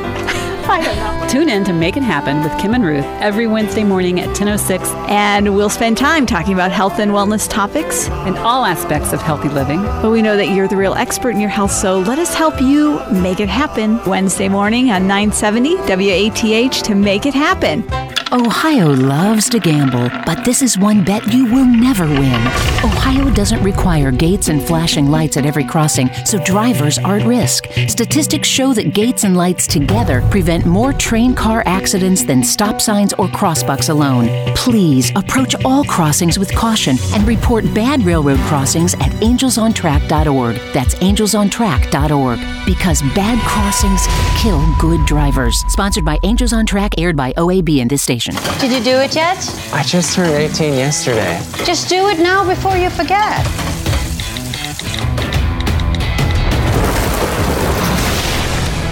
[0.69, 1.29] I don't know.
[1.29, 4.87] Tune in to Make It Happen with Kim and Ruth every Wednesday morning at 10.06.
[5.09, 8.11] And we'll spend time talking about health and wellness topics.
[8.11, 9.83] And all aspects of healthy living.
[9.83, 12.61] But we know that you're the real expert in your health, so let us help
[12.61, 14.05] you make it happen.
[14.05, 17.85] Wednesday morning on 970 WATH to make it happen.
[18.33, 22.41] Ohio loves to gamble, but this is one bet you will never win.
[22.85, 27.67] Ohio doesn't require gates and flashing lights at every crossing, so drivers are at risk.
[27.89, 33.13] Statistics show that gates and lights together prevent more train car accidents than stop signs
[33.15, 34.29] or crossbucks alone.
[34.55, 40.55] Please approach all crossings with caution and report bad railroad crossings at angelsontrack.org.
[40.73, 42.39] That's angelsontrack.org.
[42.65, 44.07] Because bad crossings
[44.41, 45.65] kill good drivers.
[45.67, 48.20] Sponsored by Angels on Track, aired by OAB in this station.
[48.29, 49.39] Did you do it yet?
[49.73, 51.41] I just turned 18 yesterday.
[51.65, 53.47] Just do it now before you forget.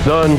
[0.06, 0.38] Done.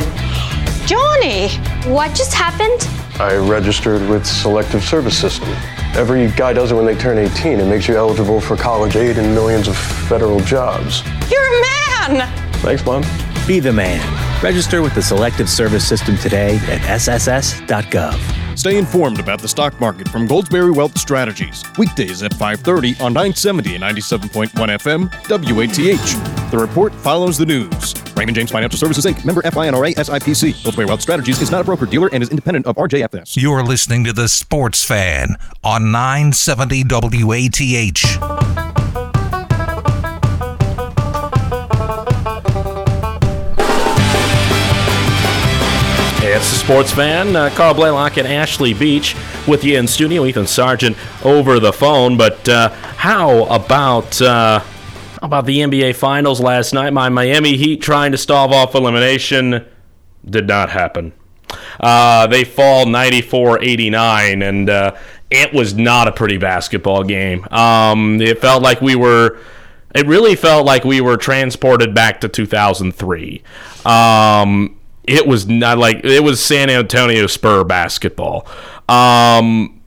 [0.87, 1.49] Johnny,
[1.93, 2.89] what just happened?
[3.21, 5.49] I registered with Selective Service System.
[5.93, 7.59] Every guy does it when they turn 18.
[7.59, 11.03] It makes you eligible for college aid and millions of federal jobs.
[11.29, 11.61] You're a
[12.17, 12.53] man!
[12.53, 13.03] Thanks, Mom.
[13.45, 14.01] Be the man.
[14.41, 18.38] Register with the Selective Service System today at sss.gov.
[18.59, 21.63] Stay informed about the stock market from Goldsberry Wealth Strategies.
[21.77, 26.51] Weekdays at 5:30 on 970 and 97.1 FM WATH.
[26.51, 27.95] The report follows the news.
[28.17, 29.23] Raymond James Financial Services Inc.
[29.23, 30.61] Member FINRA SIPC.
[30.61, 33.41] Goldsberry Wealth Strategies is not a broker dealer and is independent of RJFS.
[33.41, 38.88] You're listening to the Sports Fan on 970 WATH.
[46.31, 49.15] It's the sports fan, uh, Carl Blalock and Ashley Beach
[49.47, 50.25] with you in studio.
[50.25, 52.17] Ethan Sargeant over the phone.
[52.17, 54.61] But uh, how about uh,
[55.23, 56.93] about the NBA Finals last night?
[56.93, 59.65] My Miami Heat trying to stave off elimination
[60.23, 61.13] did not happen.
[61.79, 64.95] Uh, they fall 94-89, and uh,
[65.31, 67.43] it was not a pretty basketball game.
[67.49, 69.39] Um, it felt like we were.
[69.95, 73.41] It really felt like we were transported back to 2003.
[73.83, 74.78] Um,
[75.09, 78.45] it was not like it was San Antonio Spur basketball.
[78.87, 79.81] Um,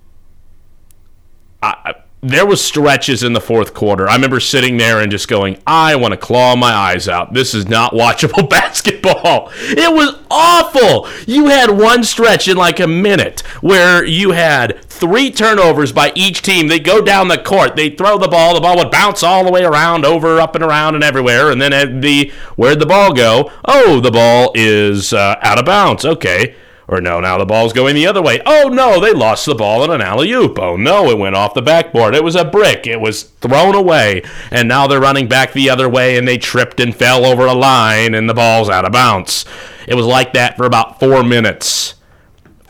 [1.63, 4.09] I, there was stretches in the fourth quarter.
[4.09, 7.35] I remember sitting there and just going, I want to claw my eyes out.
[7.35, 9.51] This is not watchable basketball.
[9.57, 11.09] It was awful.
[11.27, 16.43] You had one stretch in like a minute where you had three turnovers by each
[16.43, 16.69] team.
[16.69, 19.51] They go down the court, they throw the ball, the ball would bounce all the
[19.51, 21.51] way around, over, up and around, and everywhere.
[21.51, 23.51] And then the where'd the ball go?
[23.65, 26.05] Oh, the ball is uh, out of bounds.
[26.05, 26.55] Okay.
[26.93, 28.43] Or no, now the ball's going the other way.
[28.45, 30.59] Oh no, they lost the ball in an alley oop.
[30.59, 32.15] Oh no, it went off the backboard.
[32.15, 32.87] It was a brick.
[32.87, 34.23] It was thrown away.
[34.51, 37.55] And now they're running back the other way and they tripped and fell over a
[37.55, 39.47] line and the ball's out of bounds.
[39.89, 41.95] It was like that for about four minutes.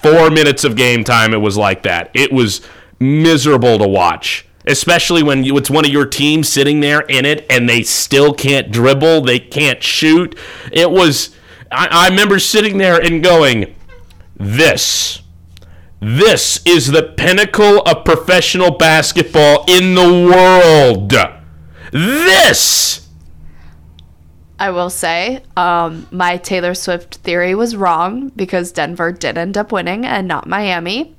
[0.02, 2.10] four minutes of game time, it was like that.
[2.14, 2.60] It was
[3.00, 7.44] miserable to watch, especially when you, it's one of your teams sitting there in it
[7.50, 10.38] and they still can't dribble, they can't shoot.
[10.70, 11.34] It was.
[11.70, 13.74] I, I remember sitting there and going,
[14.42, 15.22] "This."
[16.04, 21.12] This is the pinnacle of professional basketball in the world.
[21.92, 23.08] This.
[24.58, 29.70] I will say, um, my Taylor Swift theory was wrong because Denver did end up
[29.70, 31.14] winning and not Miami.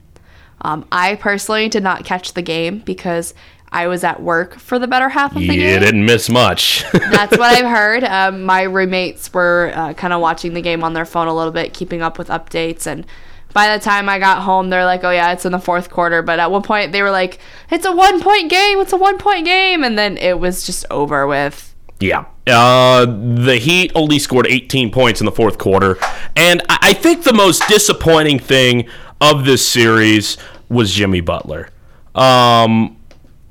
[0.60, 3.34] Um, I personally did not catch the game because
[3.74, 5.80] I was at work for the better half of the You game.
[5.82, 6.86] didn't miss much.
[6.94, 8.04] That's what I've heard.
[8.04, 11.52] Um, my roommates were uh, kind of watching the game on their phone a little
[11.52, 12.86] bit, keeping up with updates.
[12.88, 13.06] And
[13.54, 16.22] by the time I got home, they're like, oh, yeah, it's in the fourth quarter.
[16.22, 17.40] But at one point, they were like,
[17.72, 18.80] it's a one point game.
[18.80, 19.84] It's a one point game.
[19.84, 21.74] And then it was just over with.
[22.00, 22.26] Yeah.
[22.46, 25.98] Uh, the Heat only scored 18 points in the fourth quarter.
[26.36, 28.88] And I I think the most disappointing thing
[29.22, 30.38] of this series
[30.70, 31.70] was Jimmy Butler.
[32.14, 32.98] Um,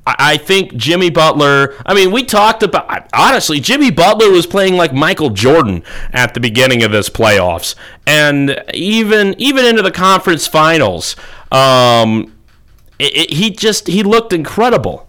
[0.05, 1.75] I think Jimmy Butler.
[1.87, 3.61] I mean, we talked about honestly.
[3.61, 9.35] Jimmy Butler was playing like Michael Jordan at the beginning of this playoffs, and even
[9.39, 11.15] even into the conference finals.
[11.53, 12.35] Um,
[12.99, 15.09] it, it- he just he looked incredible,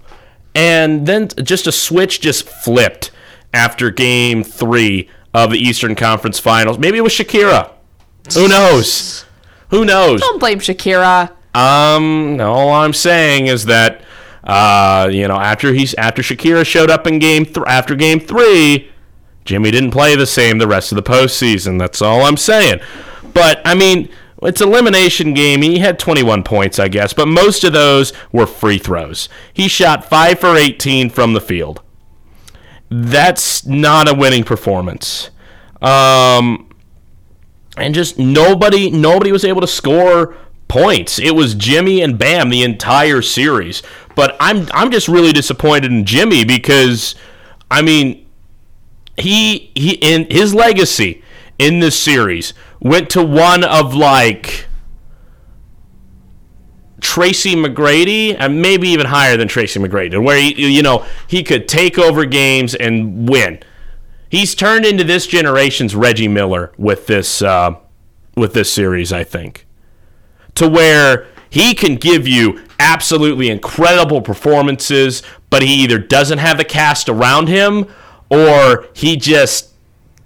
[0.53, 3.09] and then just a switch just flipped
[3.51, 6.77] after Game Three of the Eastern Conference Finals.
[6.77, 7.71] Maybe it was Shakira.
[8.35, 9.25] Who knows?
[9.69, 10.21] Who knows?
[10.21, 11.31] Don't blame Shakira.
[11.55, 14.02] Um, all I'm saying is that,
[14.43, 18.91] uh, you know, after he's after Shakira showed up in game th- after game three,
[19.45, 21.79] Jimmy didn't play the same the rest of the postseason.
[21.79, 22.81] That's all I'm saying.
[23.33, 24.09] But I mean,
[24.41, 25.61] it's elimination game.
[25.61, 29.29] He had 21 points, I guess, but most of those were free throws.
[29.53, 31.81] He shot five for 18 from the field.
[32.89, 35.29] That's not a winning performance.
[35.81, 36.69] Um,
[37.77, 40.35] and just nobody nobody was able to score
[40.67, 41.19] points.
[41.19, 43.81] It was Jimmy and Bam the entire series.
[44.15, 47.15] But I'm I'm just really disappointed in Jimmy because
[47.69, 48.25] I mean
[49.17, 51.23] he he in his legacy
[51.59, 54.67] in this series went to one of like
[56.99, 61.67] Tracy McGrady and maybe even higher than Tracy McGrady where he, you know he could
[61.67, 63.59] take over games and win.
[64.29, 67.75] He's turned into this generation's Reggie Miller with this uh,
[68.35, 69.67] with this series, I think,
[70.55, 76.65] to where he can give you absolutely incredible performances, but he either doesn't have the
[76.65, 77.87] cast around him
[78.29, 79.71] or he just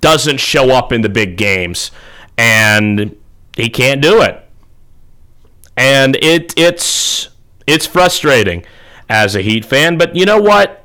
[0.02, 1.92] doesn't show up in the big games,
[2.38, 3.16] and
[3.56, 4.44] he can't do it.
[5.76, 7.30] And it it's
[7.66, 8.66] it's frustrating
[9.10, 10.84] as a Heat fan, but you know what?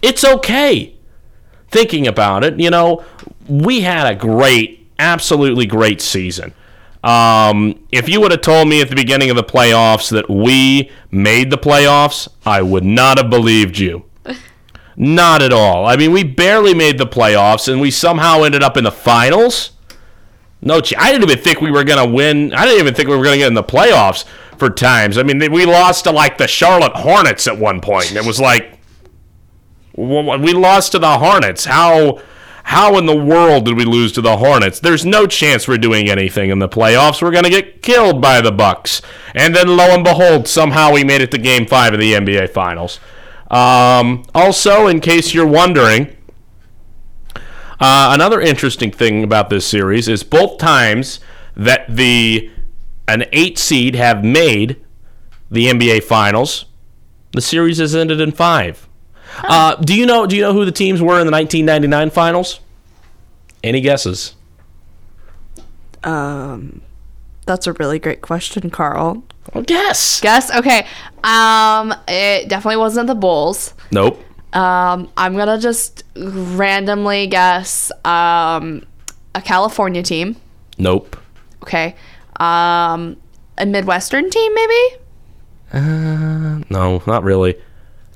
[0.00, 0.96] It's okay
[1.72, 3.04] thinking about it, you know,
[3.48, 6.52] we had a great, absolutely great season.
[7.02, 10.90] Um, if you would have told me at the beginning of the playoffs that we
[11.10, 14.04] made the playoffs, I would not have believed you.
[14.96, 15.86] Not at all.
[15.86, 19.72] I mean, we barely made the playoffs, and we somehow ended up in the finals.
[20.60, 22.52] No, ch- I didn't even think we were gonna win.
[22.54, 24.24] I didn't even think we were gonna get in the playoffs
[24.58, 25.18] for times.
[25.18, 28.14] I mean, we lost to like the Charlotte Hornets at one point.
[28.14, 28.78] it was like,
[29.96, 31.64] we lost to the Hornets.
[31.64, 32.20] How
[32.64, 34.80] how in the world did we lose to the Hornets?
[34.80, 37.20] There's no chance we're doing anything in the playoffs.
[37.20, 39.02] We're going to get killed by the Bucks.
[39.34, 42.50] And then lo and behold, somehow we made it to game 5 of the NBA
[42.50, 43.00] finals.
[43.50, 46.16] Um, also, in case you're wondering,
[47.80, 51.20] uh, another interesting thing about this series is both times
[51.56, 52.50] that the
[53.08, 54.82] an 8 seed have made
[55.50, 56.64] the NBA finals,
[57.32, 58.88] the series has ended in 5.
[59.38, 60.26] Uh, do you know?
[60.26, 62.60] Do you know who the teams were in the 1999 finals?
[63.62, 64.34] Any guesses?
[66.04, 66.82] Um,
[67.46, 69.22] that's a really great question, Carl.
[69.66, 70.20] Guess.
[70.20, 70.54] Guess.
[70.54, 70.86] Okay.
[71.24, 73.74] Um, it definitely wasn't the Bulls.
[73.90, 74.22] Nope.
[74.52, 78.84] Um, I'm gonna just randomly guess um,
[79.34, 80.36] a California team.
[80.78, 81.16] Nope.
[81.62, 81.94] Okay.
[82.38, 83.16] Um,
[83.58, 84.96] a Midwestern team, maybe.
[85.72, 87.56] Uh, no, not really.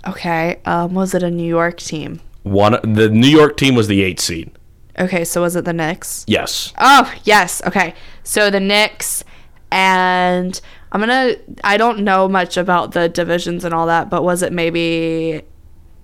[0.09, 0.61] Okay.
[0.64, 2.20] Um, was it a New York team?
[2.42, 2.78] One.
[2.82, 4.52] The New York team was the eight seed.
[4.98, 6.24] Okay, so was it the Knicks?
[6.26, 6.72] Yes.
[6.78, 7.61] Oh, yes.
[7.66, 7.94] Okay.
[8.22, 9.24] So the Knicks
[9.70, 10.59] and
[10.92, 14.42] I'm going to I don't know much about the divisions and all that, but was
[14.42, 15.42] it maybe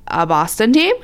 [0.08, 0.94] a Boston team?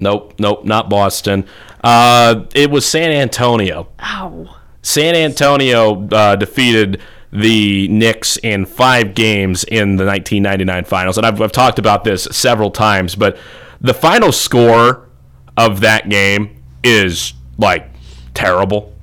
[0.00, 0.34] Nope.
[0.38, 0.64] Nope.
[0.64, 1.46] Not Boston.
[1.84, 3.88] Uh, it was San Antonio.
[4.00, 4.56] Ow.
[4.82, 7.00] San Antonio uh, defeated
[7.32, 11.16] the Knicks in five games in the 1999 finals.
[11.18, 13.36] And I've, I've talked about this several times, but
[13.80, 15.08] the final score
[15.56, 17.88] of that game is like
[18.34, 18.94] terrible.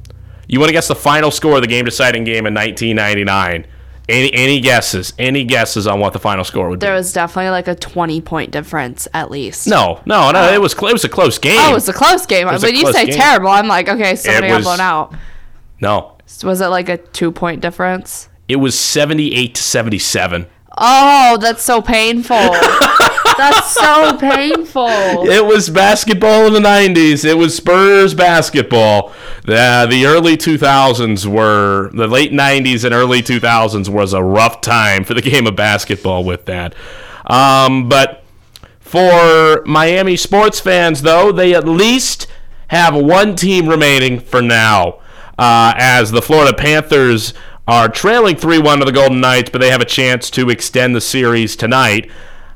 [0.47, 3.65] You want to guess the final score of the game deciding game in 1999?
[4.09, 5.13] Any any guesses?
[5.17, 6.85] Any guesses on what the final score would be?
[6.85, 9.65] There was definitely like a 20 point difference at least.
[9.67, 10.49] No, no, no.
[10.49, 10.53] Oh.
[10.53, 11.57] It was cl- it was a close game.
[11.57, 12.47] Oh, it was a close game.
[12.47, 13.15] When you say game.
[13.15, 15.13] terrible, I'm like, okay, somebody got blown out.
[15.79, 16.12] no.
[16.43, 18.29] Was it like a two point difference?
[18.47, 20.47] It was seventy eight to seventy seven.
[20.77, 22.35] Oh, that's so painful.
[23.37, 24.87] that's so painful.
[25.29, 27.25] It was basketball in the 90s.
[27.25, 29.13] It was Spurs basketball.
[29.45, 35.03] The, the early 2000s were, the late 90s and early 2000s was a rough time
[35.03, 36.73] for the game of basketball with that.
[37.27, 38.23] Um, but
[38.79, 42.27] for Miami sports fans, though, they at least
[42.69, 44.99] have one team remaining for now,
[45.37, 47.33] uh, as the Florida Panthers
[47.67, 50.95] are trailing 3 1 to the Golden Knights, but they have a chance to extend
[50.95, 52.11] the series tonight.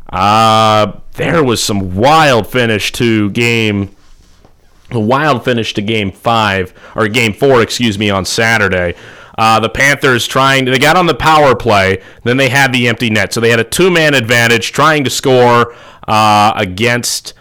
[0.09, 3.95] Uh, there was some wild finish to game,
[4.91, 8.95] a wild finish to game five or game four, excuse me, on Saturday.
[9.37, 13.09] Uh, the Panthers trying, they got on the power play, then they had the empty
[13.09, 15.75] net, so they had a two-man advantage trying to score
[16.07, 17.33] uh, against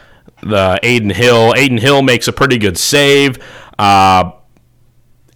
[0.42, 1.54] the Adin Hill.
[1.54, 3.38] Adin Hill makes a pretty good save.
[3.78, 4.32] Uh,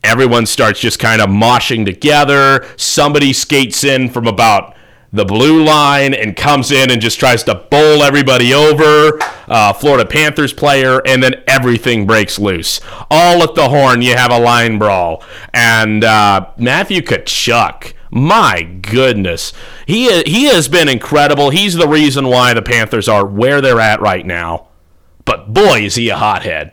[0.05, 2.67] everyone starts just kind of moshing together.
[2.77, 4.75] Somebody skates in from about
[5.13, 9.19] the blue line and comes in and just tries to bowl everybody over.
[9.49, 12.81] Uh, Florida Panthers player, and then everything breaks loose.
[13.11, 15.25] All at the horn, you have a line brawl.
[15.53, 17.95] And uh, Matthew Tkachuk.
[18.13, 19.53] My goodness,
[19.87, 21.51] he he has been incredible.
[21.51, 24.67] He's the reason why the Panthers are where they're at right now.
[25.25, 26.73] But boy, is he a hothead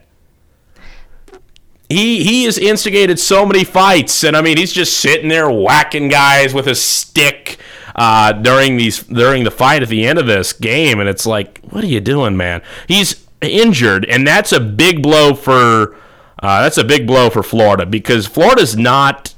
[1.90, 6.10] he he has instigated so many fights, and I mean he's just sitting there whacking
[6.10, 7.60] guys with a stick
[7.96, 11.62] uh, during these during the fight at the end of this game, and it's like,
[11.70, 12.62] what are you doing, man?
[12.88, 15.96] He's injured, and that's a big blow for
[16.40, 19.34] uh, that's a big blow for Florida because Florida's not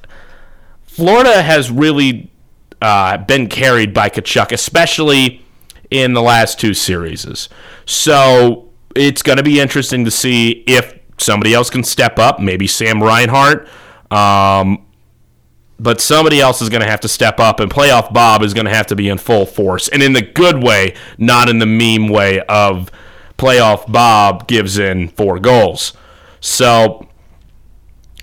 [0.83, 2.29] Florida has really
[2.81, 5.45] uh, been carried by Tkachuk, especially
[5.89, 7.47] in the last two series.
[7.85, 12.39] So it's going to be interesting to see if somebody else can step up.
[12.39, 13.67] Maybe Sam Reinhart.
[14.11, 14.85] Um,
[15.79, 18.65] but somebody else is going to have to step up, and playoff Bob is going
[18.65, 21.65] to have to be in full force, and in the good way, not in the
[21.65, 22.91] meme way of
[23.37, 25.93] playoff Bob gives in four goals.
[26.41, 27.07] So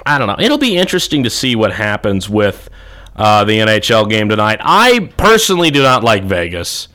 [0.04, 0.36] I don't know.
[0.38, 2.68] It'll be interesting to see what happens with
[3.14, 4.58] uh, the NHL game tonight.
[4.60, 6.88] I personally do not like Vegas.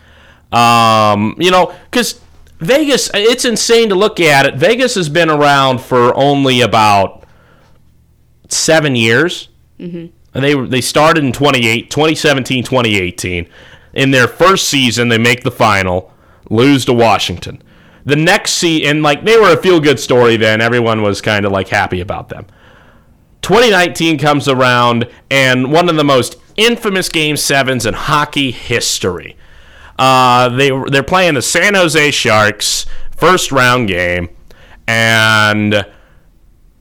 [0.52, 2.22] Um, you know, because
[2.62, 4.56] Vegas, it's insane to look at it.
[4.56, 7.26] Vegas has been around for only about
[8.48, 9.50] seven years.
[9.80, 10.16] Mm-hmm.
[10.34, 13.50] And they they started in 28, 2017, 2018.
[13.94, 16.14] In their first season, they make the final,
[16.50, 17.62] lose to Washington.
[18.06, 20.62] The next season, and like they were a feel good story then.
[20.62, 22.46] Everyone was kind of like happy about them.
[23.42, 29.36] 2019 comes around, and one of the most infamous Game Sevens in hockey history.
[29.98, 32.86] Uh, they they're playing the San Jose Sharks
[33.16, 34.30] first round game,
[34.88, 35.86] and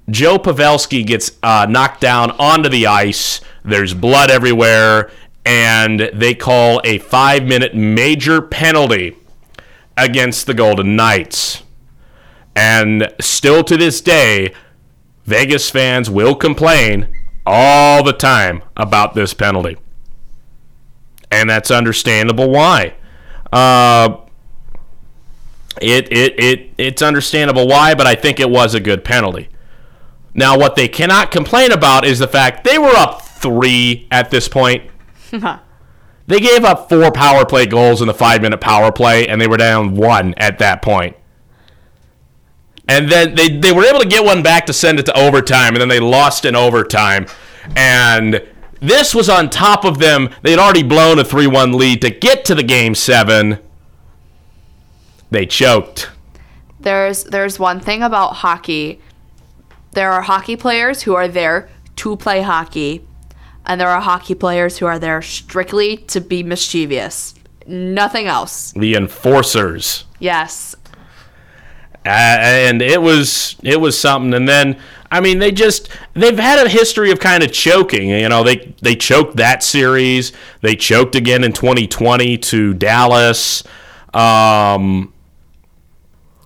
[0.09, 3.41] Joe Pavelski gets uh, knocked down onto the ice.
[3.65, 5.11] There's blood everywhere,
[5.45, 9.17] and they call a five minute major penalty
[9.97, 11.63] against the Golden Knights.
[12.57, 14.53] And still to this day,
[15.25, 17.09] Vegas fans will complain
[17.47, 19.77] all the time about this penalty.
[21.31, 22.95] And that's understandable why.
[23.53, 24.19] Uh,
[25.81, 29.49] it, it, it, it's understandable why, but I think it was a good penalty.
[30.35, 34.49] Now, what they cannot complain about is the fact they were up three at this
[34.49, 34.91] point.
[36.31, 39.49] They gave up four power play goals in the five minute power play, and they
[39.49, 41.17] were down one at that point.
[42.87, 45.75] And then they, they were able to get one back to send it to overtime,
[45.75, 47.27] and then they lost in overtime.
[47.75, 48.47] And
[48.81, 50.31] this was on top of them.
[50.43, 53.59] They had already blown a 3 1 lead to get to the game seven.
[55.31, 56.11] They choked.
[56.81, 59.01] There's there's one thing about hockey.
[59.93, 63.07] There are hockey players who are there to play hockey,
[63.67, 67.35] and there are hockey players who are there strictly to be mischievous.
[67.67, 68.73] Nothing else.
[68.73, 70.05] The enforcers.
[70.19, 70.75] Yes.
[72.07, 76.65] Uh, and it was it was something and then i mean they just they've had
[76.65, 80.33] a history of kind of choking you know they they choked that series.
[80.61, 83.63] They choked again in 2020 to dallas.
[84.13, 85.13] Um,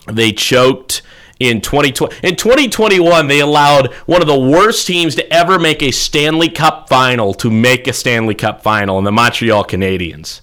[0.07, 1.03] they choked
[1.41, 5.91] in 2020 in 2021 they allowed one of the worst teams to ever make a
[5.91, 10.43] stanley cup final to make a stanley cup final in the montreal canadiens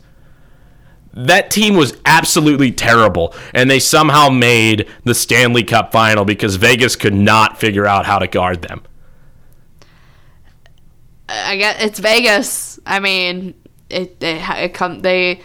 [1.13, 6.95] that team was absolutely terrible, and they somehow made the Stanley Cup final because Vegas
[6.95, 8.81] could not figure out how to guard them.
[11.27, 12.79] I guess it's Vegas.
[12.85, 13.53] I mean,
[13.89, 15.41] it it, it come they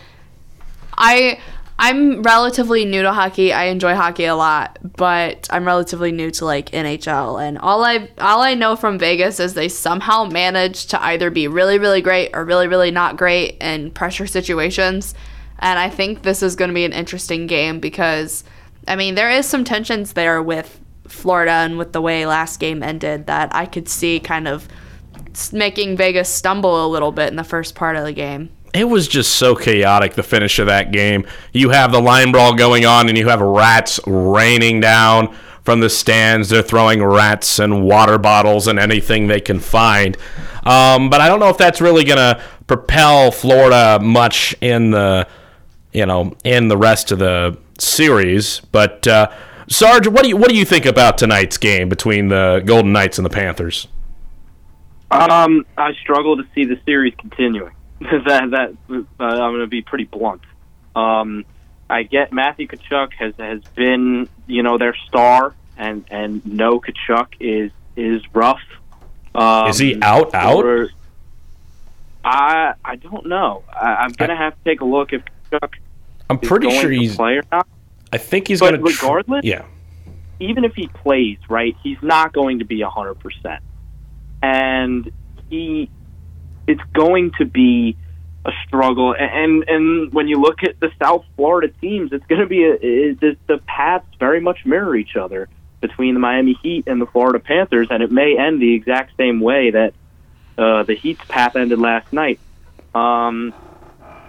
[0.96, 1.40] I
[1.78, 3.52] I'm relatively new to hockey.
[3.52, 8.08] I enjoy hockey a lot, but I'm relatively new to like NHL and all I
[8.18, 12.30] all I know from Vegas is they somehow manage to either be really really great
[12.34, 15.14] or really really not great in pressure situations.
[15.58, 18.44] And I think this is going to be an interesting game because
[18.88, 22.82] I mean, there is some tensions there with Florida and with the way last game
[22.82, 24.68] ended that I could see kind of
[25.52, 29.08] making Vegas stumble a little bit in the first part of the game it was
[29.08, 31.26] just so chaotic the finish of that game.
[31.52, 35.88] You have the line brawl going on, and you have rats raining down from the
[35.88, 36.50] stands.
[36.50, 40.16] They're throwing rats and water bottles and anything they can find.
[40.64, 45.26] Um, but I don't know if that's really going to propel Florida much in the
[45.96, 48.60] you know in the rest of the series.
[48.60, 49.30] But uh,
[49.68, 53.18] Sarge, what do you what do you think about tonight's game between the Golden Knights
[53.18, 53.88] and the Panthers?
[55.10, 57.72] Um, I struggle to see the series continuing.
[58.00, 60.42] that that uh, I'm going to be pretty blunt.
[60.94, 61.44] Um,
[61.88, 67.28] I get Matthew Tkachuk has has been you know their star, and and no Tkachuk
[67.40, 68.60] is is rough.
[69.34, 70.64] Um, is he out out?
[70.64, 70.90] Or,
[72.24, 73.64] I I don't know.
[73.72, 75.74] I, am going to have to take a look if Tkachuk.
[76.28, 77.66] I'm pretty sure he's play or not.
[78.12, 78.80] I think he's going to.
[78.80, 79.64] Regardless, tr- yeah.
[80.38, 83.62] Even if he plays, right, he's not going to be hundred percent,
[84.42, 85.10] and
[85.48, 85.90] he
[86.66, 87.96] it's going to be
[88.44, 89.14] a struggle.
[89.14, 92.72] And and when you look at the South Florida teams, it's going to be a,
[92.80, 95.48] it, the paths very much mirror each other
[95.80, 99.40] between the Miami Heat and the Florida Panthers, and it may end the exact same
[99.40, 99.94] way that
[100.58, 102.40] uh, the Heat's path ended last night.
[102.94, 103.52] Um,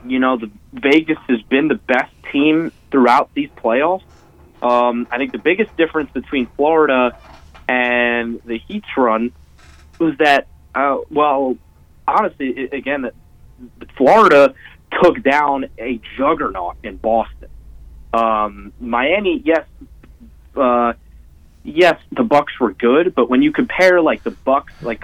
[0.10, 4.04] you know, the Vegas has been the best team throughout these playoffs.
[4.62, 7.18] Um, I think the biggest difference between Florida
[7.68, 9.32] and the Heat's run
[10.00, 11.58] was that, uh, well,
[12.08, 13.14] honestly, again, that
[13.96, 14.54] Florida
[15.02, 17.50] took down a juggernaut in Boston.
[18.14, 19.66] Um, Miami, yes,
[20.56, 20.94] uh,
[21.64, 25.04] yes, the Bucks were good, but when you compare like the Bucks, like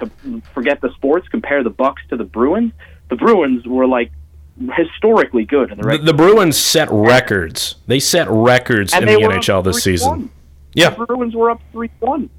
[0.54, 2.74] forget the sports, compare the Bucks to the Bruins.
[3.10, 4.12] The Bruins were like
[4.60, 6.06] historically good in the regular.
[6.06, 7.76] The, the Bruins set records.
[7.88, 10.32] They set records and in the NHL this season.
[10.74, 12.30] Yeah, the Bruins were up three one,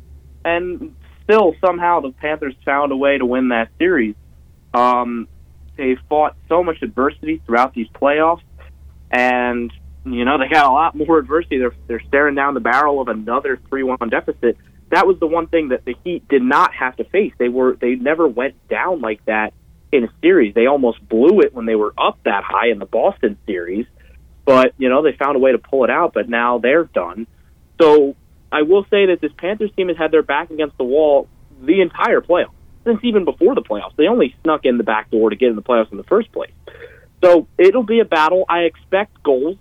[0.44, 0.94] and
[1.24, 4.14] still somehow the Panthers found a way to win that series.
[4.72, 5.28] Um,
[5.76, 8.42] they fought so much adversity throughout these playoffs,
[9.10, 9.72] and
[10.04, 11.58] you know they got a lot more adversity.
[11.58, 14.56] They're they're staring down the barrel of another three-one deficit.
[14.90, 17.32] That was the one thing that the Heat did not have to face.
[17.38, 19.52] They were they never went down like that
[19.94, 20.54] in a series.
[20.54, 23.86] They almost blew it when they were up that high in the Boston series,
[24.44, 26.12] but you know they found a way to pull it out.
[26.12, 27.26] But now they're done.
[27.80, 28.16] So
[28.52, 31.28] I will say that this Panthers team has had their back against the wall
[31.60, 32.50] the entire playoffs
[32.84, 33.96] since even before the playoffs.
[33.96, 36.30] They only snuck in the back door to get in the playoffs in the first
[36.32, 36.52] place.
[37.22, 38.44] So it'll be a battle.
[38.48, 39.56] I expect goals.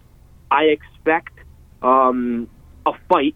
[0.52, 1.34] I expect
[1.82, 2.50] um,
[2.86, 3.36] a fight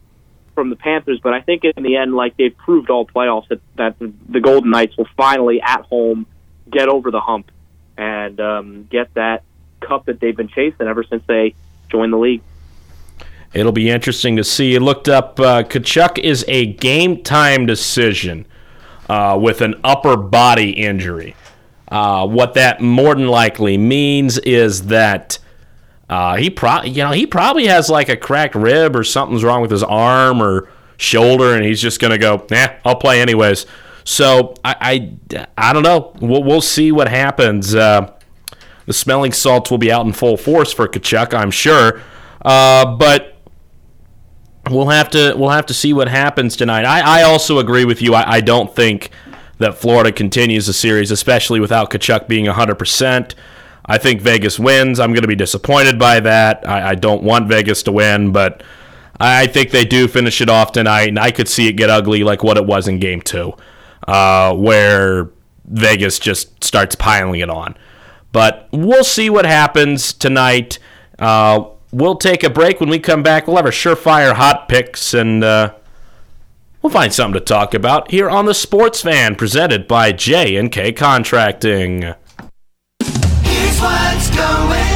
[0.54, 3.62] from the Panthers, but I think in the end, like they've proved all playoffs, that,
[3.78, 6.26] that the Golden Knights will finally at home
[6.72, 7.52] get over the hump
[7.98, 9.44] and um, get that
[9.80, 11.56] cup that they've been chasing ever since they
[11.90, 12.42] joined the league.
[13.54, 14.76] It'll be interesting to see.
[14.76, 18.46] I looked up uh, Tkachuk is a game time decision
[19.10, 21.36] uh, with an upper body injury.
[21.88, 25.40] Uh, what that more than likely means is that
[26.10, 29.62] uh, he probably, you know, he probably has like a cracked rib or something's wrong
[29.62, 33.66] with his arm or shoulder, and he's just gonna go, "Yeah, I'll play anyways."
[34.08, 36.14] So I, I, I don't know.
[36.22, 37.76] We'll, we'll see what happens.
[37.76, 38.14] Uh,
[38.86, 42.02] the smelling salts will be out in full force for Tkachuk, I'm sure.
[42.42, 43.36] Uh, but
[44.70, 46.86] we'll have to we'll have to see what happens tonight.
[46.86, 48.14] I, I also agree with you.
[48.14, 49.12] I, I don't think
[49.58, 53.36] that Florida continues the series, especially without Tkachuk being 100%.
[53.86, 55.02] I think Vegas wins.
[55.02, 56.66] I'm going to be disappointed by that.
[56.68, 58.64] I, I don't want Vegas to win, but
[59.20, 62.24] I think they do finish it off tonight, and I could see it get ugly
[62.24, 63.54] like what it was in Game 2,
[64.08, 65.30] uh, where
[65.66, 67.76] Vegas just starts piling it on.
[68.32, 70.80] But we'll see what happens tonight.
[71.20, 72.80] Uh, we'll take a break.
[72.80, 75.74] When we come back, we'll have our surefire hot picks and uh,
[76.82, 80.72] we'll find something to talk about here on the Sports Fan, presented by J and
[80.72, 82.14] K Contracting.
[83.02, 84.87] Here's what's going.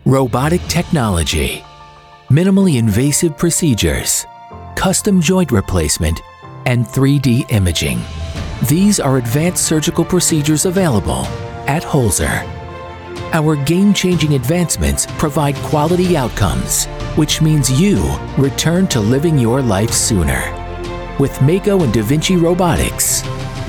[0.05, 1.63] Robotic technology,
[2.29, 4.25] minimally invasive procedures,
[4.75, 6.21] custom joint replacement,
[6.65, 7.99] and 3D imaging.
[8.67, 11.25] These are advanced surgical procedures available
[11.67, 12.43] at Holzer.
[13.33, 18.03] Our game changing advancements provide quality outcomes, which means you
[18.37, 20.51] return to living your life sooner.
[21.19, 23.23] With Mako and Da Vinci Robotics,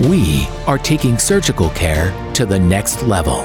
[0.08, 3.42] we are taking surgical care to the next level.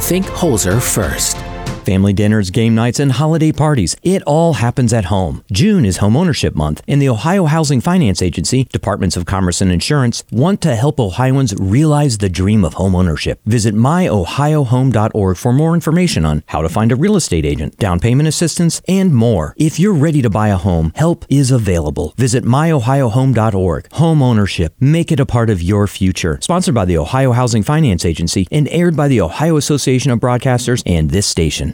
[0.00, 1.36] Think Holzer first.
[1.84, 3.94] Family dinners, game nights, and holiday parties.
[4.02, 5.44] It all happens at home.
[5.52, 9.70] June is Home Ownership Month, and the Ohio Housing Finance Agency, Departments of Commerce and
[9.70, 13.40] Insurance want to help Ohioans realize the dream of home ownership.
[13.44, 18.28] Visit myohiohome.org for more information on how to find a real estate agent, down payment
[18.28, 19.54] assistance, and more.
[19.58, 22.14] If you're ready to buy a home, help is available.
[22.16, 23.92] Visit myohiohome.org.
[23.92, 24.74] Home ownership.
[24.80, 26.38] Make it a part of your future.
[26.40, 30.82] Sponsored by the Ohio Housing Finance Agency and aired by the Ohio Association of Broadcasters
[30.86, 31.73] and this station.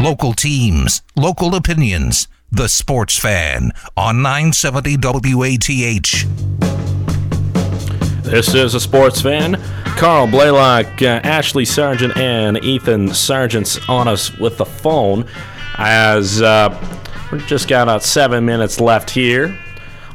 [0.00, 2.26] local teams, local opinions.
[2.50, 6.24] The Sports Fan on 970 WATH.
[8.24, 9.60] This is a Sports Fan.
[9.96, 15.26] Carl Blalock, uh, Ashley Sargent, and Ethan Sargeant's on us with the phone
[15.76, 16.76] as uh,
[17.30, 19.56] we've just got about seven minutes left here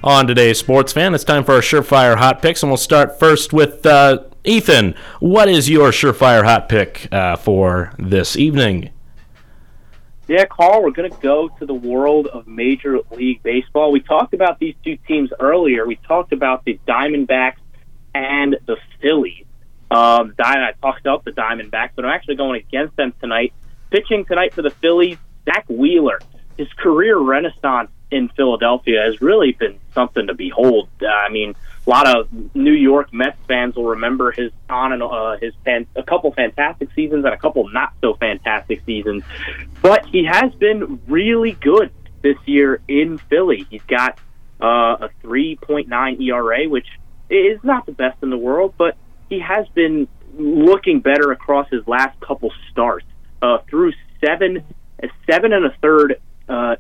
[0.03, 1.13] on today's Sports Fan.
[1.13, 4.95] It's time for our Surefire Hot Picks, and we'll start first with uh, Ethan.
[5.19, 8.89] What is your Surefire Hot Pick uh, for this evening?
[10.28, 13.91] Yeah, Carl, we're going to go to the world of Major League Baseball.
[13.91, 15.86] We talked about these two teams earlier.
[15.86, 17.59] We talked about the Diamondbacks
[18.15, 19.45] and the Phillies.
[19.91, 23.53] Um, I talked about the Diamondbacks, but I'm actually going against them tonight.
[23.91, 26.19] Pitching tonight for the Phillies, Zack Wheeler.
[26.57, 30.89] His career renaissance in Philadelphia has really been something to behold.
[31.07, 31.55] I mean,
[31.86, 35.86] a lot of New York Mets fans will remember his on and uh, his fan,
[35.95, 39.23] a couple fantastic seasons and a couple not so fantastic seasons,
[39.81, 43.67] but he has been really good this year in Philly.
[43.69, 44.19] He's got
[44.61, 46.88] uh, a 3.9 ERA, which
[47.29, 48.97] is not the best in the world, but
[49.29, 50.07] he has been
[50.38, 53.05] looking better across his last couple starts.
[53.41, 53.93] Uh, through
[54.25, 54.63] seven,
[55.29, 56.19] seven and a third
[56.49, 56.75] uh,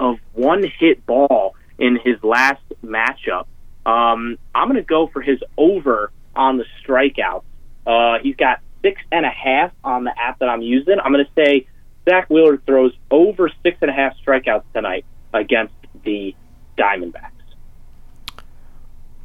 [0.00, 3.46] of one hit ball in his last matchup.
[3.88, 7.44] Um, I'm going to go for his over on the strikeouts.
[7.86, 10.96] Uh, he's got six and a half on the app that I'm using.
[11.02, 11.66] I'm going to say
[12.06, 15.72] Zack Wheeler throws over six and a half strikeouts tonight against
[16.04, 16.34] the
[16.76, 17.30] Diamondbacks.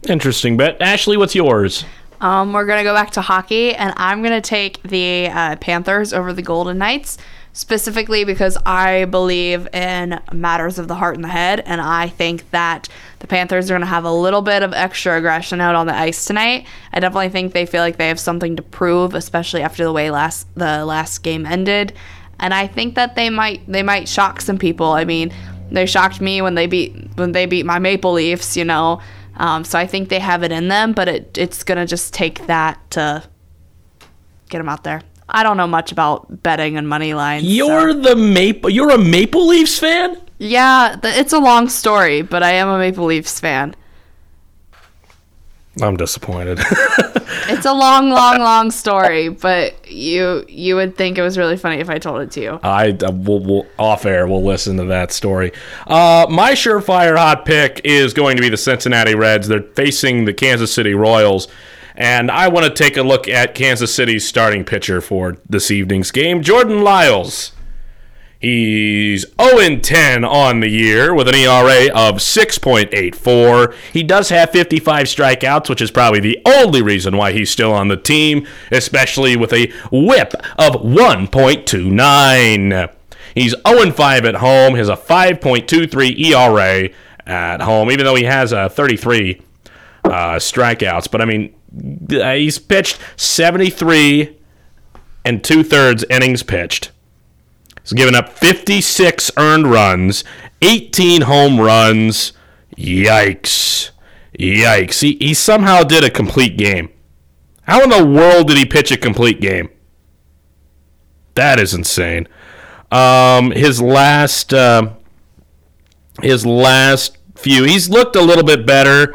[0.07, 0.81] Interesting bet.
[0.81, 1.83] Ashley, what's yours?
[2.21, 6.31] Um, we're gonna go back to hockey, and I'm gonna take the uh, Panthers over
[6.31, 7.17] the Golden Knights
[7.53, 12.49] specifically because I believe in matters of the heart and the head, and I think
[12.49, 12.89] that
[13.19, 15.95] the Panthers are going to have a little bit of extra aggression out on the
[15.95, 16.65] ice tonight.
[16.91, 20.09] I definitely think they feel like they have something to prove, especially after the way
[20.09, 21.93] last the last game ended,
[22.39, 24.87] and I think that they might they might shock some people.
[24.87, 25.31] I mean,
[25.71, 28.99] they shocked me when they beat when they beat my Maple Leafs, you know.
[29.35, 32.45] Um, so I think they have it in them, but it, it's gonna just take
[32.47, 33.23] that to
[34.49, 35.01] get them out there.
[35.33, 37.43] I don't know much about betting and money lines.
[37.43, 38.01] You're so.
[38.01, 38.69] the Maple.
[38.69, 40.21] You're a Maple Leafs fan.
[40.37, 43.75] Yeah, it's a long story, but I am a Maple Leafs fan.
[45.81, 46.59] I'm disappointed.
[47.47, 51.77] It's a long, long, long story, but you you would think it was really funny
[51.77, 52.59] if I told it to you.
[52.63, 54.27] I uh, will we'll, off air.
[54.27, 55.51] We'll listen to that story.
[55.85, 59.47] Uh, my surefire hot pick is going to be the Cincinnati Reds.
[59.47, 61.47] They're facing the Kansas City Royals.
[61.95, 66.11] And I want to take a look at Kansas City's starting pitcher for this evening's
[66.11, 67.51] game, Jordan Lyles.
[68.43, 73.73] He's 0 10 on the year with an ERA of 6.84.
[73.93, 77.87] He does have 55 strikeouts, which is probably the only reason why he's still on
[77.87, 82.91] the team, especially with a whip of 1.29.
[83.33, 86.89] He's 0 5 at home, has a 5.23 ERA
[87.25, 89.41] at home, even though he has a 33
[90.03, 91.09] uh, strikeouts.
[91.09, 91.55] But I mean,
[92.09, 94.37] he's pitched 73
[95.25, 96.91] and two thirds innings pitched.
[97.81, 100.23] He's given up 56 earned runs,
[100.61, 102.33] 18 home runs.
[102.77, 103.91] Yikes.
[104.39, 105.01] Yikes.
[105.01, 106.89] He, he somehow did a complete game.
[107.63, 109.69] How in the world did he pitch a complete game?
[111.35, 112.27] That is insane.
[112.91, 114.93] Um, his last, uh,
[116.21, 119.13] his last few, he's looked a little bit better,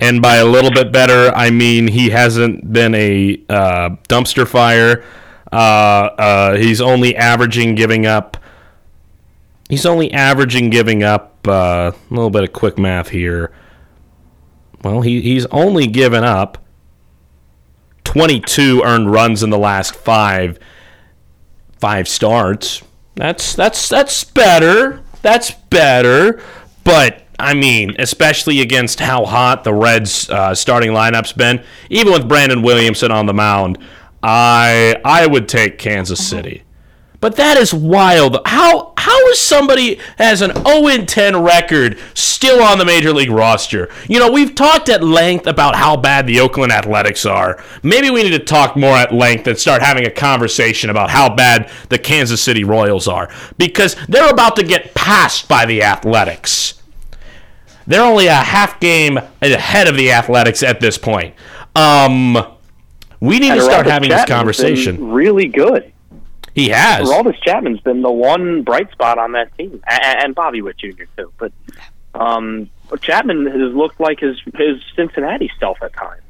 [0.00, 5.04] and by a little bit better, I mean he hasn't been a uh, dumpster fire.
[5.50, 8.36] Uh, uh, he's only averaging giving up.
[9.68, 13.52] He's only averaging giving up uh, a little bit of quick math here.
[14.82, 16.58] Well, he, he's only given up
[18.04, 20.58] 22 earned runs in the last five
[21.78, 22.82] five starts.
[23.14, 25.02] That's that's that's better.
[25.22, 26.40] That's better.
[26.84, 32.28] But I mean, especially against how hot the Reds' uh, starting lineup's been, even with
[32.28, 33.78] Brandon Williamson on the mound.
[34.22, 36.64] I I would take Kansas City.
[37.20, 38.38] But that is wild.
[38.46, 43.88] How how is somebody has an 0 10 record still on the major league roster?
[44.08, 47.62] You know, we've talked at length about how bad the Oakland Athletics are.
[47.82, 51.34] Maybe we need to talk more at length and start having a conversation about how
[51.34, 56.77] bad the Kansas City Royals are because they're about to get passed by the Athletics.
[57.88, 61.34] They're only a half game ahead of the Athletics at this point.
[61.74, 62.36] Um
[63.20, 65.10] we need to start having this conversation.
[65.10, 65.92] Really good.
[66.54, 67.08] He has.
[67.08, 71.04] Aroldis Chapman's been the one bright spot on that team, and, and Bobby Witt Jr.
[71.16, 71.32] too.
[71.38, 71.52] But
[72.14, 72.68] um,
[73.00, 76.22] Chapman has looked like his his Cincinnati self at times.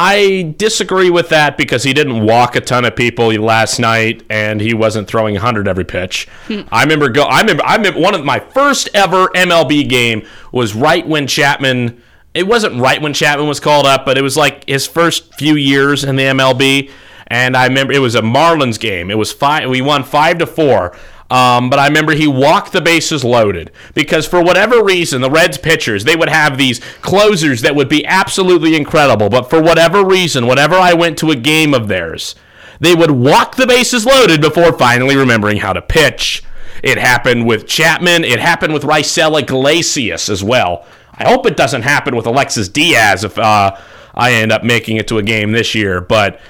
[0.00, 4.60] I disagree with that because he didn't walk a ton of people last night, and
[4.60, 6.28] he wasn't throwing 100 every pitch.
[6.46, 6.60] Hmm.
[6.70, 7.24] I remember go.
[7.24, 7.64] I remember.
[7.66, 12.00] I remember one of my first ever MLB game was right when Chapman.
[12.32, 15.56] It wasn't right when Chapman was called up, but it was like his first few
[15.56, 16.92] years in the MLB.
[17.26, 19.10] And I remember it was a Marlins game.
[19.10, 19.68] It was five.
[19.68, 20.96] We won five to four.
[21.30, 25.58] Um, but I remember he walked the bases loaded because for whatever reason, the Reds
[25.58, 29.28] pitchers they would have these closers that would be absolutely incredible.
[29.28, 32.34] But for whatever reason, whenever I went to a game of theirs,
[32.80, 36.42] they would walk the bases loaded before finally remembering how to pitch.
[36.82, 38.24] It happened with Chapman.
[38.24, 40.86] It happened with Raisel Iglesias as well.
[41.12, 43.76] I hope it doesn't happen with Alexis Diaz if uh,
[44.14, 46.00] I end up making it to a game this year.
[46.00, 46.40] But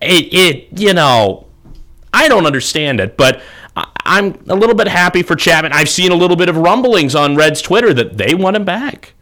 [0.00, 1.46] it, it you know,
[2.12, 3.40] I don't understand it, but
[4.10, 5.72] I'm a little bit happy for Chapman.
[5.72, 9.14] I've seen a little bit of rumblings on Reds Twitter that they want him back.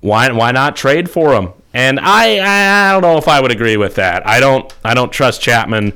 [0.00, 1.54] Why why not trade for him?
[1.72, 4.26] And I I don't know if I would agree with that.
[4.26, 5.94] I don't I don't trust Chapman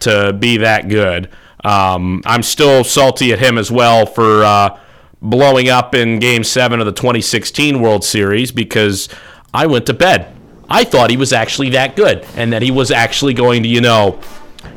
[0.00, 1.30] to be that good.
[1.64, 4.78] Um, I'm still salty at him as well for uh,
[5.22, 9.08] blowing up in Game Seven of the 2016 World Series because
[9.54, 10.34] I went to bed.
[10.68, 13.80] I thought he was actually that good and that he was actually going to, you
[13.80, 14.20] know,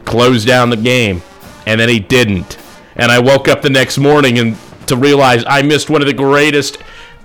[0.06, 1.24] close down the game.
[1.66, 2.58] And then he didn't.
[2.96, 6.14] And I woke up the next morning and to realize I missed one of the
[6.14, 6.78] greatest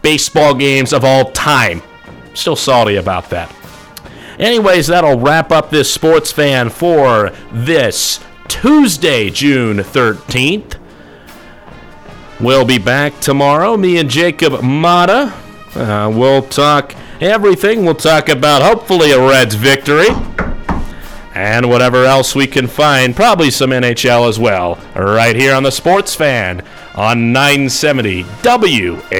[0.02, 1.82] baseball games of all time.
[2.34, 3.54] Still salty about that.
[4.38, 10.76] Anyways, that'll wrap up this sports fan for this Tuesday, June 13th.
[12.40, 13.76] We'll be back tomorrow.
[13.76, 15.34] Me and Jacob Mata.
[15.74, 17.84] Uh, we'll talk everything.
[17.84, 20.08] We'll talk about hopefully a Reds victory
[21.34, 23.14] and whatever else we can find.
[23.14, 24.78] Probably some NHL as well.
[24.94, 26.62] Right here on the Sports Fan
[26.94, 29.10] on 970 WATH.